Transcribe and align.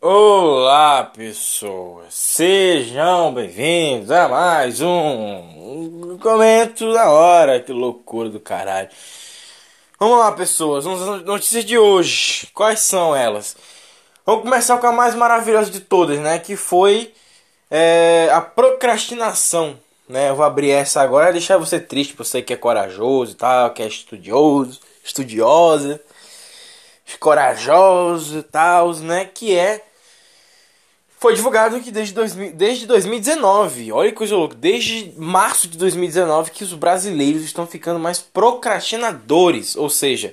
Olá, 0.00 1.02
pessoas, 1.02 2.14
sejam 2.14 3.34
bem-vindos 3.34 4.12
a 4.12 4.28
mais 4.28 4.80
um 4.80 6.16
Comento 6.22 6.92
da 6.92 7.10
Hora, 7.10 7.58
que 7.58 7.72
loucura 7.72 8.28
do 8.28 8.38
caralho. 8.38 8.88
Vamos 9.98 10.20
lá, 10.20 10.30
pessoas, 10.30 10.84
notícias 11.24 11.64
de 11.64 11.76
hoje. 11.76 12.48
Quais 12.54 12.78
são 12.78 13.14
elas? 13.14 13.56
Vamos 14.24 14.42
começar 14.42 14.78
com 14.78 14.86
a 14.86 14.92
mais 14.92 15.16
maravilhosa 15.16 15.68
de 15.68 15.80
todas, 15.80 16.20
né? 16.20 16.38
Que 16.38 16.54
foi 16.54 17.12
é, 17.68 18.30
a 18.32 18.40
procrastinação. 18.40 19.80
Né? 20.08 20.30
Eu 20.30 20.36
vou 20.36 20.44
abrir 20.44 20.70
essa 20.70 21.02
agora, 21.02 21.32
deixar 21.32 21.58
você 21.58 21.80
triste, 21.80 22.14
você 22.16 22.40
que 22.40 22.52
é 22.52 22.56
corajoso 22.56 23.32
e 23.32 23.34
tal, 23.34 23.70
que 23.72 23.82
é 23.82 23.88
estudioso, 23.88 24.78
estudiosa, 25.02 26.00
corajoso 27.18 28.38
e 28.38 28.42
tal, 28.44 28.94
né? 28.94 29.24
Que 29.24 29.58
é 29.58 29.87
foi 31.18 31.34
divulgado 31.34 31.80
que 31.80 31.90
desde, 31.90 32.14
2000, 32.14 32.52
desde 32.52 32.86
2019, 32.86 33.90
olha 33.92 34.10
que 34.10 34.16
coisa 34.16 34.36
louca, 34.36 34.54
desde 34.54 35.12
março 35.16 35.66
de 35.66 35.76
2019 35.76 36.52
que 36.52 36.62
os 36.62 36.72
brasileiros 36.74 37.42
estão 37.42 37.66
ficando 37.66 37.98
mais 37.98 38.20
procrastinadores, 38.20 39.74
ou 39.74 39.90
seja, 39.90 40.32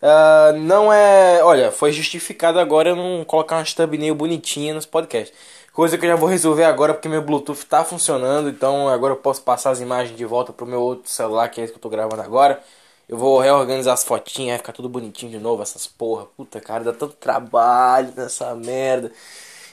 uh, 0.00 0.56
não 0.58 0.90
é, 0.90 1.44
olha, 1.44 1.70
foi 1.70 1.92
justificado 1.92 2.58
agora 2.58 2.90
eu 2.90 2.96
não 2.96 3.22
colocar 3.24 3.56
uma 3.56 3.64
thumbnail 3.64 4.14
bonitinha 4.14 4.72
nos 4.72 4.86
podcasts, 4.86 5.36
coisa 5.74 5.98
que 5.98 6.06
eu 6.06 6.10
já 6.10 6.16
vou 6.16 6.28
resolver 6.28 6.64
agora 6.64 6.94
porque 6.94 7.08
meu 7.08 7.20
Bluetooth 7.20 7.58
está 7.58 7.84
funcionando, 7.84 8.48
então 8.48 8.88
agora 8.88 9.12
eu 9.12 9.18
posso 9.18 9.42
passar 9.42 9.72
as 9.72 9.80
imagens 9.80 10.16
de 10.16 10.24
volta 10.24 10.54
pro 10.54 10.64
meu 10.64 10.80
outro 10.80 11.10
celular 11.10 11.48
que 11.50 11.60
é 11.60 11.64
esse 11.64 11.72
que 11.72 11.76
eu 11.76 11.80
estou 11.80 11.90
gravando 11.90 12.22
agora. 12.22 12.62
Eu 13.06 13.18
vou 13.18 13.38
reorganizar 13.38 13.92
as 13.92 14.02
fotinhas, 14.02 14.52
vai 14.52 14.58
ficar 14.58 14.72
tudo 14.72 14.88
bonitinho 14.88 15.30
de 15.30 15.38
novo, 15.38 15.62
essas 15.62 15.86
porra. 15.86 16.24
Puta, 16.24 16.58
cara, 16.58 16.84
dá 16.84 16.92
tanto 16.92 17.14
trabalho 17.16 18.10
nessa 18.16 18.54
merda. 18.54 19.12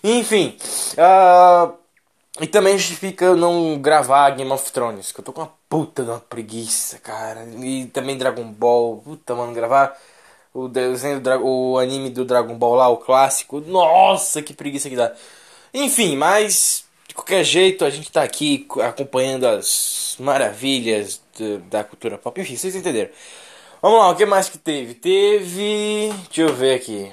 Enfim, 0.04 0.58
uh, 0.94 1.74
e 2.40 2.48
também 2.48 2.78
justifica 2.78 3.36
não 3.36 3.78
gravar 3.80 4.30
Game 4.32 4.52
of 4.52 4.72
Thrones, 4.72 5.12
que 5.12 5.20
eu 5.20 5.24
tô 5.24 5.32
com 5.32 5.42
uma 5.42 5.54
puta 5.70 6.04
de 6.04 6.10
uma 6.10 6.20
preguiça, 6.20 6.98
cara. 7.00 7.46
E 7.46 7.86
também 7.88 8.18
Dragon 8.18 8.46
Ball, 8.46 8.98
puta, 8.98 9.36
mano, 9.36 9.54
gravar 9.54 9.96
o 10.54 10.68
desenho 10.68 11.22
o 11.44 11.78
anime 11.78 12.10
do 12.10 12.26
Dragon 12.26 12.56
Ball 12.56 12.76
lá, 12.76 12.90
o 12.90 12.98
clássico. 12.98 13.62
Nossa, 13.62 14.42
que 14.42 14.54
preguiça 14.54 14.90
que 14.90 14.96
dá. 14.96 15.14
Enfim, 15.74 16.16
mas 16.16 16.86
de 17.08 17.14
qualquer 17.14 17.44
jeito 17.44 17.86
a 17.86 17.90
gente 17.90 18.12
tá 18.12 18.24
aqui 18.24 18.68
acompanhando 18.82 19.46
as 19.46 20.16
maravilhas 20.20 21.22
de, 21.38 21.58
da 21.70 21.84
cultura 21.84 22.18
pop. 22.18 22.40
Enfim, 22.42 22.56
vocês 22.56 22.76
entenderam. 22.76 23.12
Vamos 23.82 24.00
lá, 24.00 24.10
o 24.10 24.16
que 24.16 24.26
mais 24.26 24.50
que 24.50 24.58
teve? 24.58 24.94
Teve. 24.94 26.14
Deixa 26.28 26.42
eu 26.42 26.54
ver 26.56 26.76
aqui. 26.76 27.12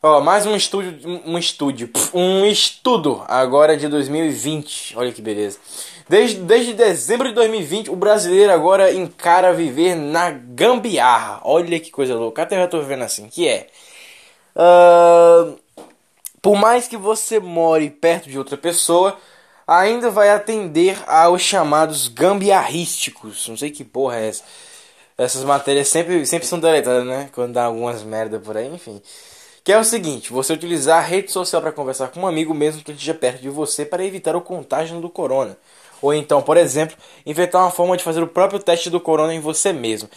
Ó, 0.00 0.20
mais 0.20 0.46
um 0.46 0.54
estúdio, 0.54 0.96
um 1.26 1.36
estúdio, 1.36 1.90
um 2.14 2.46
estudo 2.46 3.24
agora 3.26 3.76
de 3.76 3.88
2020. 3.88 4.96
Olha 4.96 5.10
que 5.10 5.20
beleza. 5.20 5.58
Desde, 6.08 6.36
desde 6.36 6.72
dezembro 6.72 7.28
de 7.28 7.34
2020, 7.34 7.90
o 7.90 7.96
brasileiro 7.96 8.52
agora 8.52 8.92
encara 8.92 9.52
viver 9.52 9.96
na 9.96 10.30
gambiarra. 10.30 11.40
Olha 11.42 11.80
que 11.80 11.90
coisa 11.90 12.14
louca. 12.14 12.42
Até 12.42 12.62
eu 12.62 12.70
tô 12.70 12.78
vivendo 12.78 13.02
assim. 13.02 13.28
Que 13.28 13.48
é. 13.48 13.66
Uh, 14.54 15.58
por 16.40 16.54
mais 16.54 16.86
que 16.86 16.96
você 16.96 17.40
more 17.40 17.90
perto 17.90 18.30
de 18.30 18.38
outra 18.38 18.56
pessoa, 18.56 19.18
ainda 19.66 20.10
vai 20.10 20.30
atender 20.30 20.96
aos 21.08 21.42
chamados 21.42 22.06
gambiarrísticos. 22.06 23.48
Não 23.48 23.56
sei 23.56 23.72
que 23.72 23.82
porra 23.82 24.18
é 24.18 24.28
essa. 24.28 24.44
Essas 25.18 25.42
matérias 25.42 25.88
sempre, 25.88 26.24
sempre 26.24 26.46
são 26.46 26.60
deletadas, 26.60 27.04
né? 27.04 27.28
Quando 27.32 27.54
dá 27.54 27.64
algumas 27.64 28.04
merda 28.04 28.38
por 28.38 28.56
aí, 28.56 28.72
enfim. 28.72 29.02
Que 29.68 29.72
é 29.72 29.78
o 29.78 29.84
seguinte: 29.84 30.32
você 30.32 30.54
utilizar 30.54 30.96
a 30.96 31.06
rede 31.06 31.30
social 31.30 31.60
para 31.60 31.70
conversar 31.70 32.08
com 32.08 32.20
um 32.20 32.26
amigo 32.26 32.54
mesmo 32.54 32.82
que 32.82 32.90
esteja 32.90 33.12
perto 33.12 33.42
de 33.42 33.50
você 33.50 33.84
para 33.84 34.02
evitar 34.02 34.34
o 34.34 34.40
contágio 34.40 34.98
do 34.98 35.10
corona. 35.10 35.58
Ou 36.00 36.14
então, 36.14 36.40
por 36.40 36.56
exemplo, 36.56 36.96
inventar 37.26 37.60
uma 37.60 37.70
forma 37.70 37.94
de 37.94 38.02
fazer 38.02 38.22
o 38.22 38.26
próprio 38.26 38.58
teste 38.58 38.88
do 38.88 38.98
corona 38.98 39.34
em 39.34 39.40
você 39.40 39.70
mesmo. 39.70 40.08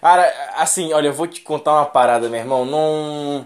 Cara, 0.00 0.32
assim, 0.54 0.92
olha, 0.92 1.08
eu 1.08 1.12
vou 1.12 1.26
te 1.26 1.40
contar 1.40 1.72
uma 1.72 1.86
parada, 1.86 2.28
meu 2.28 2.38
irmão. 2.38 2.64
Não. 2.64 3.44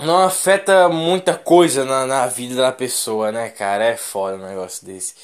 Não 0.00 0.24
afeta 0.24 0.88
muita 0.88 1.36
coisa 1.36 1.84
na, 1.84 2.04
na 2.04 2.26
vida 2.26 2.56
da 2.56 2.72
pessoa, 2.72 3.30
né, 3.30 3.48
cara? 3.48 3.84
É 3.84 3.96
foda 3.96 4.36
um 4.36 4.48
negócio 4.48 4.84
desse. 4.84 5.14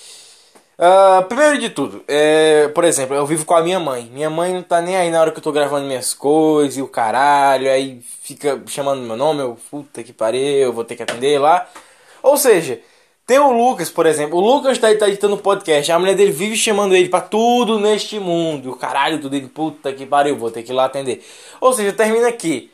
Uh, 0.81 1.23
primeiro 1.25 1.59
de 1.59 1.69
tudo, 1.69 2.03
é, 2.09 2.69
por 2.69 2.85
exemplo, 2.85 3.15
eu 3.15 3.27
vivo 3.27 3.45
com 3.45 3.55
a 3.55 3.61
minha 3.61 3.79
mãe. 3.79 4.09
Minha 4.15 4.31
mãe 4.31 4.55
não 4.55 4.63
tá 4.63 4.81
nem 4.81 4.97
aí 4.97 5.11
na 5.11 5.21
hora 5.21 5.31
que 5.31 5.37
eu 5.37 5.43
tô 5.43 5.53
gravando 5.53 5.87
minhas 5.87 6.15
coisas 6.15 6.79
e 6.79 6.81
o 6.81 6.89
caralho, 6.89 7.71
aí 7.71 8.01
fica 8.23 8.59
chamando 8.67 9.03
meu 9.03 9.15
nome, 9.15 9.43
eu, 9.43 9.59
puta 9.71 10.03
que 10.03 10.11
pariu, 10.11 10.73
vou 10.73 10.83
ter 10.83 10.97
que 10.97 11.03
atender 11.03 11.39
lá. 11.39 11.69
Ou 12.23 12.35
seja, 12.39 12.81
tem 13.27 13.39
o 13.39 13.53
Lucas, 13.53 13.91
por 13.91 14.07
exemplo. 14.07 14.39
O 14.39 14.41
Lucas 14.41 14.79
tá, 14.79 14.89
tá 14.97 15.07
editando 15.07 15.37
podcast, 15.37 15.93
a 15.93 15.99
mulher 15.99 16.15
dele 16.17 16.33
vive 16.33 16.57
chamando 16.57 16.97
ele 16.97 17.11
para 17.11 17.21
tudo 17.21 17.79
neste 17.79 18.19
mundo. 18.19 18.71
O 18.71 18.77
caralho, 18.77 19.19
tudo 19.19 19.31
dele, 19.31 19.49
puta 19.49 19.93
que 19.93 20.07
pariu, 20.07 20.39
vou 20.39 20.51
ter 20.51 20.63
que 20.63 20.73
ir 20.73 20.75
lá 20.75 20.87
atender. 20.87 21.23
Ou 21.61 21.75
seja, 21.75 21.93
termina 21.93 22.29
aqui. 22.29 22.73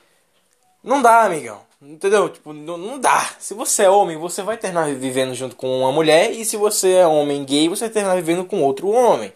Não 0.82 1.02
dá, 1.02 1.22
amigão. 1.24 1.65
Entendeu? 1.80 2.28
Tipo, 2.28 2.52
não, 2.52 2.78
não 2.78 2.98
dá. 2.98 3.30
Se 3.38 3.52
você 3.52 3.84
é 3.84 3.90
homem, 3.90 4.16
você 4.16 4.42
vai 4.42 4.56
terminar 4.56 4.92
vivendo 4.94 5.34
junto 5.34 5.54
com 5.54 5.80
uma 5.80 5.92
mulher. 5.92 6.30
E 6.32 6.44
se 6.44 6.56
você 6.56 6.92
é 6.94 7.06
homem 7.06 7.44
gay, 7.44 7.68
você 7.68 7.84
vai 7.84 7.90
terminar 7.90 8.16
vivendo 8.16 8.44
com 8.44 8.62
outro 8.62 8.88
homem. 8.88 9.32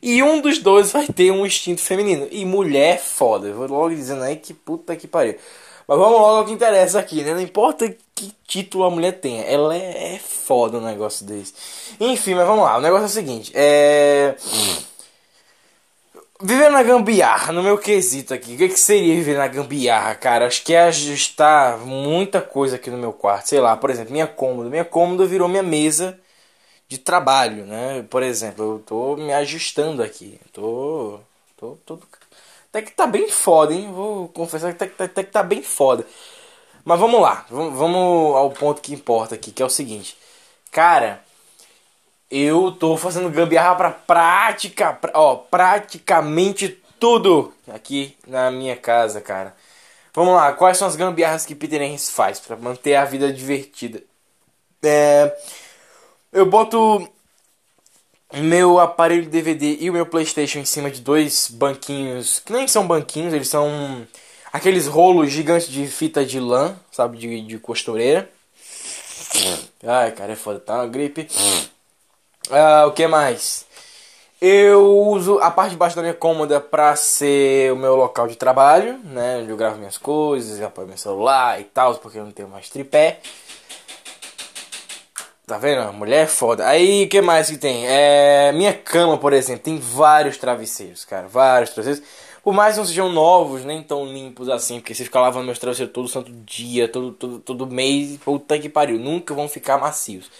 E 0.00 0.22
um 0.22 0.40
dos 0.40 0.58
dois 0.58 0.92
vai 0.92 1.06
ter 1.06 1.30
um 1.30 1.44
instinto 1.44 1.82
feminino. 1.82 2.26
E 2.30 2.44
mulher 2.44 2.94
é 2.94 2.98
foda. 2.98 3.48
Eu 3.48 3.54
vou 3.54 3.66
logo 3.68 3.94
dizendo 3.94 4.22
aí 4.22 4.36
que 4.36 4.54
puta 4.54 4.96
que 4.96 5.06
pariu. 5.06 5.36
Mas 5.86 5.98
vamos 5.98 6.20
logo 6.20 6.36
ao 6.38 6.44
que 6.44 6.52
interessa 6.52 6.98
aqui, 6.98 7.22
né? 7.22 7.34
Não 7.34 7.40
importa 7.40 7.94
que 8.14 8.32
título 8.46 8.84
a 8.84 8.90
mulher 8.90 9.20
tenha. 9.20 9.42
Ela 9.42 9.74
é, 9.74 10.14
é 10.14 10.18
foda 10.18 10.78
um 10.78 10.82
negócio 10.82 11.26
desse. 11.26 11.54
Enfim, 12.00 12.34
mas 12.34 12.46
vamos 12.46 12.64
lá. 12.64 12.78
O 12.78 12.80
negócio 12.80 13.04
é 13.04 13.06
o 13.06 13.10
seguinte. 13.10 13.52
É. 13.54 14.36
Viver 16.40 16.70
na 16.70 16.84
gambiarra, 16.84 17.52
no 17.52 17.64
meu 17.64 17.76
quesito 17.76 18.32
aqui, 18.32 18.54
o 18.54 18.58
que, 18.58 18.68
que 18.68 18.78
seria 18.78 19.14
viver 19.14 19.36
na 19.36 19.48
gambiarra, 19.48 20.14
cara? 20.14 20.46
Acho 20.46 20.62
que 20.62 20.72
é 20.72 20.82
ajustar 20.82 21.78
muita 21.78 22.40
coisa 22.40 22.76
aqui 22.76 22.90
no 22.90 22.96
meu 22.96 23.12
quarto. 23.12 23.48
Sei 23.48 23.58
lá, 23.60 23.76
por 23.76 23.90
exemplo, 23.90 24.12
minha 24.12 24.26
cômoda. 24.26 24.70
Minha 24.70 24.84
cômoda 24.84 25.26
virou 25.26 25.48
minha 25.48 25.64
mesa 25.64 26.18
de 26.88 26.98
trabalho, 26.98 27.66
né? 27.66 28.04
Por 28.10 28.22
exemplo, 28.22 28.64
eu 28.76 28.78
tô 28.86 29.16
me 29.16 29.32
ajustando 29.32 30.02
aqui. 30.02 30.40
Tô. 30.52 31.20
tô, 31.56 31.76
tô 31.86 32.00
até 32.70 32.82
que 32.82 32.92
tá 32.92 33.06
bem 33.06 33.28
foda, 33.30 33.74
hein? 33.74 33.90
Vou 33.92 34.28
confessar 34.28 34.74
que 34.74 34.84
até, 34.84 35.04
até 35.04 35.24
que 35.24 35.32
tá 35.32 35.42
bem 35.42 35.62
foda. 35.62 36.06
Mas 36.84 37.00
vamos 37.00 37.20
lá, 37.20 37.46
vamos 37.50 38.36
ao 38.36 38.50
ponto 38.52 38.80
que 38.82 38.94
importa 38.94 39.34
aqui, 39.34 39.52
que 39.52 39.62
é 39.62 39.66
o 39.66 39.70
seguinte. 39.70 40.16
Cara, 40.70 41.22
eu 42.30 42.72
tô 42.72 42.96
fazendo 42.96 43.30
gambiarra 43.30 43.74
pra 43.74 43.90
prática, 43.90 44.92
pra, 44.92 45.12
ó, 45.14 45.36
praticamente 45.36 46.68
tudo 46.98 47.52
aqui 47.68 48.16
na 48.26 48.50
minha 48.50 48.76
casa, 48.76 49.20
cara. 49.20 49.54
Vamos 50.14 50.34
lá, 50.34 50.52
quais 50.52 50.76
são 50.76 50.88
as 50.88 50.96
gambiarras 50.96 51.46
que 51.46 51.54
Peter 51.54 51.80
Henry 51.80 51.98
faz 51.98 52.40
para 52.40 52.56
manter 52.56 52.96
a 52.96 53.04
vida 53.04 53.32
divertida? 53.32 54.02
É, 54.82 55.36
eu 56.32 56.46
boto 56.46 57.08
meu 58.34 58.78
aparelho 58.78 59.28
DVD 59.28 59.78
e 59.80 59.88
o 59.88 59.92
meu 59.92 60.06
PlayStation 60.06 60.58
em 60.58 60.64
cima 60.64 60.90
de 60.90 61.00
dois 61.00 61.48
banquinhos, 61.48 62.40
que 62.40 62.52
nem 62.52 62.68
são 62.68 62.86
banquinhos, 62.86 63.32
eles 63.32 63.48
são 63.48 64.06
aqueles 64.52 64.86
rolos 64.86 65.30
gigantes 65.30 65.68
de 65.68 65.86
fita 65.86 66.24
de 66.24 66.38
lã, 66.38 66.76
sabe, 66.90 67.16
de, 67.16 67.40
de 67.42 67.58
costureira. 67.58 68.28
Ai, 69.82 70.12
cara, 70.12 70.32
é 70.32 70.36
foda, 70.36 70.60
tá 70.60 70.74
uma 70.74 70.86
gripe. 70.86 71.28
Uh, 72.50 72.86
o 72.88 72.92
que 72.92 73.06
mais? 73.06 73.66
Eu 74.40 74.96
uso 75.08 75.38
a 75.40 75.50
parte 75.50 75.72
de 75.72 75.76
baixo 75.76 75.96
da 75.96 76.02
minha 76.02 76.14
cômoda 76.14 76.60
para 76.60 76.94
ser 76.94 77.72
o 77.72 77.76
meu 77.76 77.96
local 77.96 78.28
de 78.28 78.36
trabalho, 78.36 78.98
né? 79.04 79.38
Onde 79.42 79.50
eu 79.50 79.56
gravo 79.56 79.78
minhas 79.78 79.98
coisas, 79.98 80.62
apoio 80.62 80.86
meu 80.86 80.96
celular 80.96 81.60
e 81.60 81.64
tal, 81.64 81.94
porque 81.96 82.18
eu 82.18 82.24
não 82.24 82.30
tenho 82.30 82.48
mais 82.48 82.70
tripé. 82.70 83.18
Tá 85.46 85.58
vendo? 85.58 85.92
Mulher 85.92 86.24
é 86.24 86.26
foda. 86.26 86.68
Aí 86.68 87.04
o 87.04 87.08
que 87.08 87.20
mais 87.20 87.50
que 87.50 87.58
tem? 87.58 87.86
É, 87.86 88.52
minha 88.52 88.72
cama, 88.72 89.18
por 89.18 89.32
exemplo, 89.32 89.62
tem 89.64 89.78
vários 89.78 90.36
travesseiros, 90.36 91.04
cara. 91.04 91.26
Vários 91.26 91.70
travesseiros. 91.70 92.08
Por 92.42 92.54
mais 92.54 92.74
que 92.74 92.80
não 92.80 92.86
sejam 92.86 93.10
novos, 93.10 93.64
nem 93.64 93.82
tão 93.82 94.06
limpos 94.06 94.48
assim, 94.48 94.78
porque 94.78 94.94
se 94.94 95.04
ficar 95.04 95.20
lavando 95.20 95.46
meus 95.46 95.58
travesseiros 95.58 95.92
todo 95.92 96.06
santo 96.06 96.30
dia, 96.30 96.86
todo, 96.86 97.12
todo, 97.12 97.38
todo 97.40 97.66
mês, 97.66 98.18
puta 98.18 98.58
que 98.58 98.68
pariu, 98.68 98.98
nunca 98.98 99.34
vão 99.34 99.48
ficar 99.48 99.78
macios. 99.78 100.30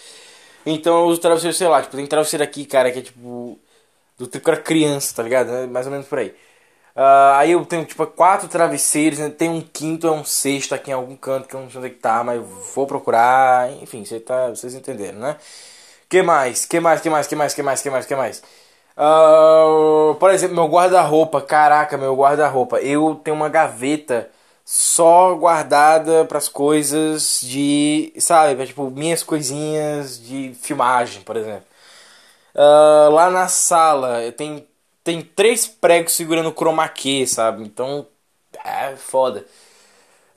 Então 0.70 1.00
eu 1.00 1.06
uso 1.06 1.20
travesseiro, 1.20 1.56
sei 1.56 1.68
lá, 1.68 1.82
tipo, 1.82 1.96
tem 1.96 2.06
travesseiro 2.06 2.44
aqui, 2.44 2.64
cara, 2.66 2.90
que 2.90 2.98
é 3.00 3.02
tipo. 3.02 3.58
Do 4.18 4.26
tempo 4.26 4.44
que 4.44 4.50
era 4.50 4.60
criança, 4.60 5.14
tá 5.14 5.22
ligado? 5.22 5.50
É 5.52 5.66
mais 5.66 5.86
ou 5.86 5.92
menos 5.92 6.06
por 6.08 6.18
aí. 6.18 6.34
Uh, 6.96 7.34
aí 7.36 7.52
eu 7.52 7.64
tenho 7.64 7.84
tipo 7.84 8.04
quatro 8.08 8.48
travesseiros, 8.48 9.20
né? 9.20 9.30
tem 9.30 9.48
um 9.48 9.60
quinto, 9.60 10.08
é 10.08 10.10
um 10.10 10.24
sexto 10.24 10.74
aqui 10.74 10.90
em 10.90 10.94
algum 10.94 11.14
canto 11.16 11.46
que 11.46 11.54
eu 11.54 11.60
não 11.60 11.70
sei 11.70 11.78
onde 11.78 11.86
é 11.88 11.90
que 11.90 12.00
tá, 12.00 12.24
mas 12.24 12.42
vou 12.74 12.86
procurar. 12.86 13.70
Enfim, 13.82 14.04
cê 14.04 14.18
tá, 14.20 14.48
vocês 14.50 14.74
entenderam, 14.74 15.18
né? 15.20 15.36
Que 16.08 16.22
mais? 16.22 16.64
Que 16.66 16.80
mais? 16.80 17.00
Que 17.00 17.10
mais? 17.10 17.26
Que 17.28 17.36
mais? 17.36 17.54
Que 17.54 17.62
mais? 17.62 17.82
Que 17.82 17.90
mais? 17.90 18.06
Que 18.06 18.16
mais? 18.16 18.42
Uh, 18.96 20.14
por 20.16 20.30
exemplo, 20.32 20.56
meu 20.56 20.66
guarda-roupa, 20.66 21.40
caraca, 21.40 21.96
meu 21.96 22.16
guarda-roupa. 22.16 22.80
Eu 22.80 23.14
tenho 23.22 23.36
uma 23.36 23.48
gaveta 23.48 24.28
só 24.70 25.34
guardada 25.34 26.26
para 26.26 26.36
as 26.36 26.46
coisas 26.46 27.40
de, 27.42 28.12
sabe, 28.18 28.66
tipo, 28.66 28.90
minhas 28.90 29.22
coisinhas 29.22 30.20
de 30.22 30.52
filmagem, 30.60 31.22
por 31.22 31.38
exemplo. 31.38 31.64
Uh, 32.54 33.10
lá 33.10 33.30
na 33.30 33.48
sala 33.48 34.30
tem, 34.32 34.68
tem 35.02 35.22
três 35.22 35.66
pregos 35.66 36.12
segurando 36.12 36.50
o 36.50 36.52
chroma 36.52 36.86
key, 36.86 37.26
sabe? 37.26 37.64
Então, 37.64 38.06
é 38.62 38.94
foda. 38.94 39.46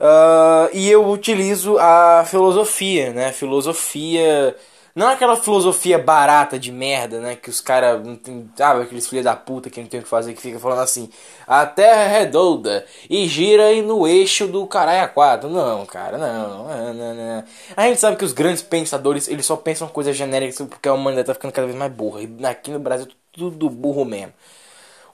Uh, 0.00 0.70
e 0.72 0.90
eu 0.90 1.06
utilizo 1.10 1.76
a 1.78 2.24
filosofia, 2.26 3.12
né? 3.12 3.32
Filosofia 3.32 4.56
não 4.94 5.08
aquela 5.08 5.36
filosofia 5.36 5.98
barata 5.98 6.58
de 6.58 6.70
merda, 6.70 7.18
né? 7.20 7.34
Que 7.36 7.48
os 7.48 7.60
caras 7.60 8.04
não 8.04 8.14
tem. 8.16 8.50
Sabe, 8.56 8.82
aqueles 8.82 9.08
filhos 9.08 9.24
da 9.24 9.34
puta 9.34 9.70
que 9.70 9.80
não 9.80 9.88
tem 9.88 10.00
o 10.00 10.02
que 10.02 10.08
fazer, 10.08 10.34
que 10.34 10.42
fica 10.42 10.58
falando 10.58 10.80
assim: 10.80 11.08
a 11.46 11.64
terra 11.64 12.02
é 12.02 12.18
redonda 12.20 12.84
e 13.08 13.26
gira 13.26 13.66
aí 13.66 13.80
no 13.82 14.06
eixo 14.06 14.46
do 14.46 14.66
caralho 14.66 15.04
a 15.04 15.08
quatro. 15.08 15.48
Não, 15.48 15.86
cara, 15.86 16.18
não, 16.18 16.68
não, 16.68 16.94
não, 16.94 17.14
não. 17.14 17.44
A 17.76 17.88
gente 17.88 18.00
sabe 18.00 18.16
que 18.16 18.24
os 18.24 18.32
grandes 18.32 18.62
pensadores, 18.62 19.28
eles 19.28 19.46
só 19.46 19.56
pensam 19.56 19.88
coisas 19.88 20.16
genéricas 20.16 20.66
porque 20.68 20.88
a 20.88 20.94
humanidade 20.94 21.26
tá 21.26 21.34
ficando 21.34 21.52
cada 21.52 21.66
vez 21.66 21.78
mais 21.78 21.92
burra. 21.92 22.20
E 22.22 22.46
aqui 22.46 22.70
no 22.70 22.78
Brasil, 22.78 23.08
tudo 23.32 23.70
burro 23.70 24.04
mesmo. 24.04 24.32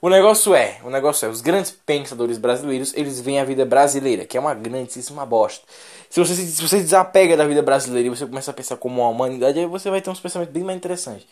O 0.01 0.07
negócio 0.07 0.55
é, 0.55 0.77
o 0.83 0.89
negócio 0.89 1.25
é, 1.25 1.29
os 1.29 1.41
grandes 1.41 1.71
pensadores 1.71 2.37
brasileiros, 2.37 2.93
eles 2.95 3.19
veem 3.19 3.39
a 3.39 3.43
vida 3.43 3.65
brasileira, 3.65 4.25
que 4.25 4.37
é 4.37 4.39
uma 4.39 4.53
grandíssima 4.53 5.25
bosta. 5.25 5.65
Se 6.09 6.21
você, 6.21 6.35
se 6.35 6.61
você 6.61 6.77
desapega 6.77 7.35
da 7.35 7.45
vida 7.45 7.61
brasileira 7.61 8.07
e 8.07 8.09
você 8.09 8.25
começa 8.25 8.51
a 8.51 8.53
pensar 8.53 8.77
como 8.77 9.01
uma 9.01 9.09
humanidade, 9.09 9.59
aí 9.59 9.65
você 9.65 9.89
vai 9.89 10.01
ter 10.01 10.09
uns 10.09 10.21
pensamentos 10.21 10.53
bem 10.53 10.63
mais 10.63 10.77
interessantes. 10.77 11.27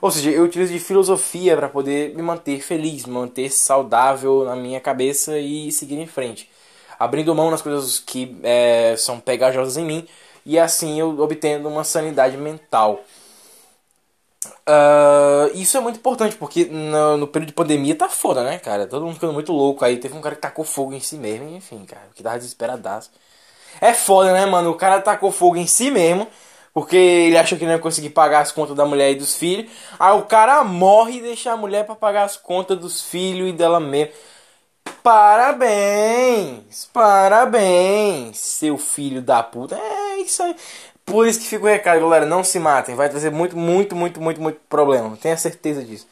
Ou 0.00 0.10
seja, 0.10 0.30
eu 0.30 0.44
utilizo 0.44 0.72
de 0.72 0.78
filosofia 0.78 1.56
para 1.56 1.68
poder 1.68 2.14
me 2.14 2.22
manter 2.22 2.60
feliz, 2.62 3.04
me 3.04 3.12
manter 3.12 3.50
saudável 3.50 4.44
na 4.44 4.56
minha 4.56 4.80
cabeça 4.80 5.38
e 5.38 5.70
seguir 5.70 5.98
em 5.98 6.06
frente. 6.06 6.48
Abrindo 6.98 7.34
mão 7.34 7.50
nas 7.50 7.60
coisas 7.60 7.98
que 7.98 8.34
é, 8.42 8.94
são 8.96 9.20
pegajosas 9.20 9.76
em 9.76 9.84
mim 9.84 10.08
e 10.44 10.58
assim 10.58 10.98
eu 10.98 11.18
obtendo 11.20 11.68
uma 11.68 11.84
sanidade 11.84 12.36
mental. 12.38 13.04
Uh, 14.68 15.50
isso 15.54 15.76
é 15.76 15.80
muito 15.80 15.96
importante, 15.96 16.36
porque 16.36 16.64
no, 16.66 17.16
no, 17.16 17.26
período 17.26 17.48
de 17.48 17.54
pandemia 17.54 17.94
tá 17.94 18.08
foda, 18.08 18.42
né, 18.42 18.58
cara? 18.58 18.86
Todo 18.86 19.04
mundo 19.04 19.14
ficando 19.14 19.32
muito 19.32 19.52
louco 19.52 19.84
aí. 19.84 19.98
Teve 19.98 20.16
um 20.16 20.20
cara 20.20 20.34
que 20.34 20.40
tacou 20.40 20.64
fogo 20.64 20.92
em 20.92 21.00
si 21.00 21.16
mesmo, 21.16 21.48
enfim, 21.56 21.84
cara, 21.84 22.08
que 22.14 22.22
tava 22.22 22.38
desesperadaço. 22.38 23.10
É 23.80 23.92
foda, 23.94 24.32
né, 24.32 24.46
mano? 24.46 24.70
O 24.70 24.74
cara 24.74 25.00
tacou 25.00 25.30
fogo 25.30 25.56
em 25.56 25.66
si 25.66 25.90
mesmo. 25.90 26.26
Porque 26.76 26.96
ele 26.96 27.38
achou 27.38 27.56
que 27.56 27.64
não 27.64 27.72
ia 27.72 27.78
conseguir 27.78 28.10
pagar 28.10 28.40
as 28.40 28.52
contas 28.52 28.76
da 28.76 28.84
mulher 28.84 29.10
e 29.10 29.14
dos 29.14 29.34
filhos. 29.34 29.70
Aí 29.98 30.12
o 30.12 30.24
cara 30.24 30.62
morre 30.62 31.16
e 31.16 31.22
deixa 31.22 31.50
a 31.50 31.56
mulher 31.56 31.86
para 31.86 31.94
pagar 31.94 32.24
as 32.24 32.36
contas 32.36 32.78
dos 32.78 33.00
filhos 33.00 33.48
e 33.48 33.52
dela 33.52 33.80
mesmo. 33.80 34.12
Parabéns! 35.02 36.84
Parabéns, 36.92 38.38
seu 38.38 38.76
filho 38.76 39.22
da 39.22 39.42
puta. 39.42 39.74
É 39.74 40.18
isso 40.20 40.42
aí. 40.42 40.54
Por 41.06 41.26
isso 41.26 41.38
que 41.38 41.46
fica 41.46 41.64
o 41.64 41.68
recado, 41.68 42.00
galera. 42.00 42.26
Não 42.26 42.42
se 42.44 42.58
matem. 42.58 42.96
Vai 42.96 43.08
trazer 43.08 43.30
muito, 43.30 43.56
muito, 43.56 43.94
muito, 43.94 44.20
muito, 44.20 44.40
muito 44.42 44.60
problema. 44.68 45.16
Tenha 45.16 45.36
certeza 45.36 45.82
disso. 45.84 46.06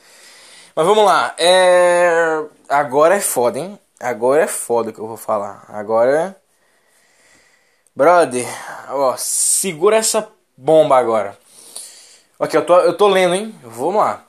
Mas 0.75 0.87
vamos 0.87 1.05
lá. 1.05 1.35
É... 1.37 2.45
Agora 2.69 3.17
é 3.17 3.21
foda, 3.21 3.59
hein? 3.59 3.79
Agora 4.01 4.43
é 4.45 4.47
foda 4.47 4.93
que 4.93 5.01
eu 5.01 5.07
vou 5.07 5.17
falar. 5.17 5.65
Agora. 5.69 6.37
Brother, 7.95 8.47
ó, 8.91 9.17
segura 9.17 9.97
essa 9.97 10.29
bomba 10.57 10.97
agora. 10.97 11.39
Ok, 12.39 12.59
eu 12.59 12.67
tô, 12.67 12.81
eu 12.81 12.97
tô 12.97 13.09
lendo, 13.09 13.35
hein? 13.35 13.55
Vamos 13.63 13.97
lá. 13.97 14.27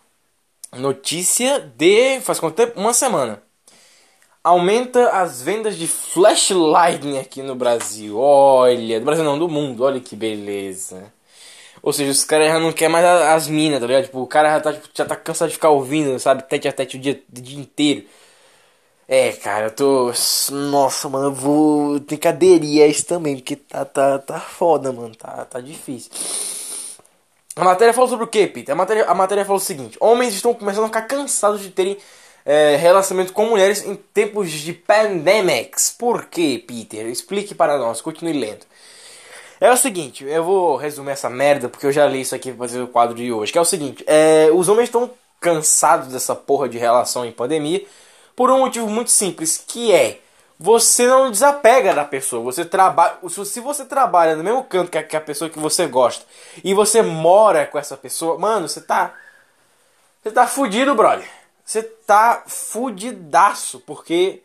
Notícia 0.74 1.60
de. 1.60 2.20
faz 2.22 2.40
quanto 2.40 2.56
tempo? 2.56 2.80
Uma 2.80 2.94
semana. 2.94 3.42
Aumenta 4.46 5.10
as 5.10 5.42
vendas 5.42 5.76
de 5.76 5.88
flashlight 5.88 7.18
aqui 7.18 7.42
no 7.42 7.56
Brasil. 7.56 8.20
Olha, 8.20 9.00
do 9.00 9.06
Brasil 9.06 9.24
não, 9.24 9.40
do 9.40 9.50
mundo. 9.50 9.84
Olha 9.84 10.00
que 10.00 10.16
beleza. 10.16 11.12
Ou 11.82 11.92
seja, 11.92 12.12
os 12.12 12.24
caras 12.24 12.50
já 12.50 12.60
não 12.60 12.72
querem 12.72 12.92
mais 12.92 13.04
as 13.04 13.48
minas, 13.48 13.80
tá 13.80 13.88
ligado? 13.88 14.04
Tipo, 14.04 14.22
o 14.22 14.28
cara 14.28 14.50
já 14.54 14.62
tá, 14.62 14.74
tipo, 14.74 14.90
já 14.94 15.04
tá 15.04 15.16
cansado 15.16 15.50
de 15.50 15.56
ficar 15.56 15.70
ouvindo, 15.72 16.20
sabe? 16.20 16.44
Tete 16.44 16.68
a 16.68 16.72
tete 16.72 16.96
o 16.98 17.00
dia, 17.00 17.20
o 17.36 17.42
dia 17.42 17.60
inteiro. 17.60 18.06
É, 19.08 19.32
cara, 19.34 19.68
eu 19.68 19.72
tô. 19.72 20.12
Nossa, 20.52 21.10
mano, 21.10 21.28
eu 21.28 21.34
vou. 21.34 22.00
Tem 22.02 22.18
que 22.18 22.28
aderir 22.28 22.84
a 22.84 22.88
isso 22.88 23.06
também, 23.08 23.38
porque 23.38 23.56
tá, 23.56 23.84
tá, 23.84 24.20
tá 24.20 24.40
foda, 24.40 24.92
mano. 24.92 25.16
Tá, 25.16 25.46
tá 25.46 25.60
difícil. 25.60 26.12
A 27.56 27.64
matéria 27.64 27.94
falou 27.96 28.10
sobre 28.10 28.26
o 28.26 28.28
que, 28.28 28.46
Peter? 28.48 28.74
A 28.74 28.76
matéria, 28.76 29.06
a 29.06 29.16
matéria 29.16 29.44
falou 29.46 29.58
o 29.58 29.64
seguinte: 29.64 29.98
Homens 30.00 30.36
estão 30.36 30.54
começando 30.54 30.84
a 30.84 30.88
ficar 30.88 31.04
cansados 31.04 31.62
de 31.62 31.72
terem 31.72 31.98
é, 32.46 32.76
relacionamento 32.76 33.34
com 33.34 33.48
mulheres 33.48 33.84
em 33.84 33.96
tempos 33.96 34.52
de 34.52 34.72
pandemics. 34.72 35.90
Por 35.90 36.26
que, 36.26 36.60
Peter? 36.60 37.08
Explique 37.08 37.56
para 37.56 37.78
nós, 37.78 38.02
continue 38.02 38.34
lendo. 38.34 38.66
É 39.60 39.72
o 39.72 39.78
seguinte, 39.78 40.24
eu 40.26 40.44
vou 40.44 40.76
resumir 40.76 41.12
essa 41.12 41.30
merda 41.30 41.68
porque 41.68 41.86
eu 41.86 41.92
já 41.92 42.06
li 42.06 42.22
isso 42.22 42.36
aqui 42.36 42.52
pra 42.52 42.68
fazer 42.68 42.82
o 42.82 42.88
quadro 42.88 43.16
de 43.16 43.32
hoje. 43.32 43.52
Que 43.52 43.58
é 43.58 43.62
o 43.62 43.66
seguinte: 43.66 44.04
é, 44.06 44.50
os 44.54 44.70
homens 44.70 44.90
estão 44.90 45.10
cansados 45.40 46.10
dessa 46.10 46.36
porra 46.36 46.70
de 46.70 46.78
relação 46.78 47.26
em 47.26 47.32
pandemia 47.32 47.86
por 48.36 48.52
um 48.52 48.60
motivo 48.60 48.88
muito 48.88 49.12
simples, 49.12 49.58
que 49.66 49.94
é 49.94 50.20
você 50.60 51.08
não 51.08 51.32
desapega 51.32 51.94
da 51.94 52.06
pessoa. 52.06 52.44
Você 52.44 52.66
trabalha, 52.66 53.18
se 53.28 53.60
você 53.60 53.86
trabalha 53.86 54.36
no 54.36 54.44
mesmo 54.44 54.64
canto 54.64 54.92
que 54.92 55.16
a 55.16 55.22
pessoa 55.22 55.50
que 55.50 55.60
você 55.60 55.88
gosta 55.88 56.26
e 56.64 56.74
você 56.74 57.02
mora 57.02 57.66
com 57.66 57.80
essa 57.80 57.98
pessoa, 57.98 58.38
mano, 58.38 58.68
você 58.68 58.82
tá 58.82 59.14
você 60.22 60.32
tá 60.32 60.48
fudido, 60.48 60.96
brother. 60.96 61.45
Você 61.66 61.82
tá 61.82 62.44
fudidaço, 62.46 63.80
porque 63.80 64.44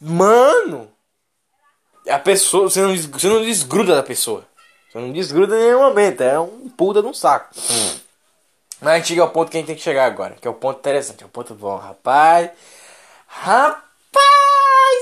mano, 0.00 0.90
a 2.08 2.18
pessoa, 2.18 2.68
você 2.68 2.82
não, 2.82 2.96
você 2.96 3.28
não 3.28 3.42
desgruda 3.42 3.94
da 3.94 4.02
pessoa. 4.02 4.44
Você 4.90 4.98
não 4.98 5.12
desgruda 5.12 5.56
em 5.56 5.64
nenhum 5.64 5.80
momento, 5.80 6.22
é 6.22 6.38
um 6.38 6.68
puta 6.68 7.00
de 7.00 7.08
um 7.08 7.14
saco. 7.14 7.54
Mas 8.80 8.92
a 8.92 8.96
gente 8.96 9.08
chega 9.08 9.22
ao 9.22 9.30
ponto 9.30 9.50
que 9.50 9.56
a 9.56 9.60
gente 9.60 9.68
tem 9.68 9.76
que 9.76 9.82
chegar 9.82 10.04
agora, 10.04 10.36
que 10.40 10.46
é 10.46 10.50
o 10.50 10.54
ponto 10.54 10.78
interessante, 10.78 11.22
é 11.22 11.26
o 11.26 11.30
ponto 11.30 11.54
bom, 11.54 11.76
rapaz. 11.76 12.50
Rapaz, 13.26 13.84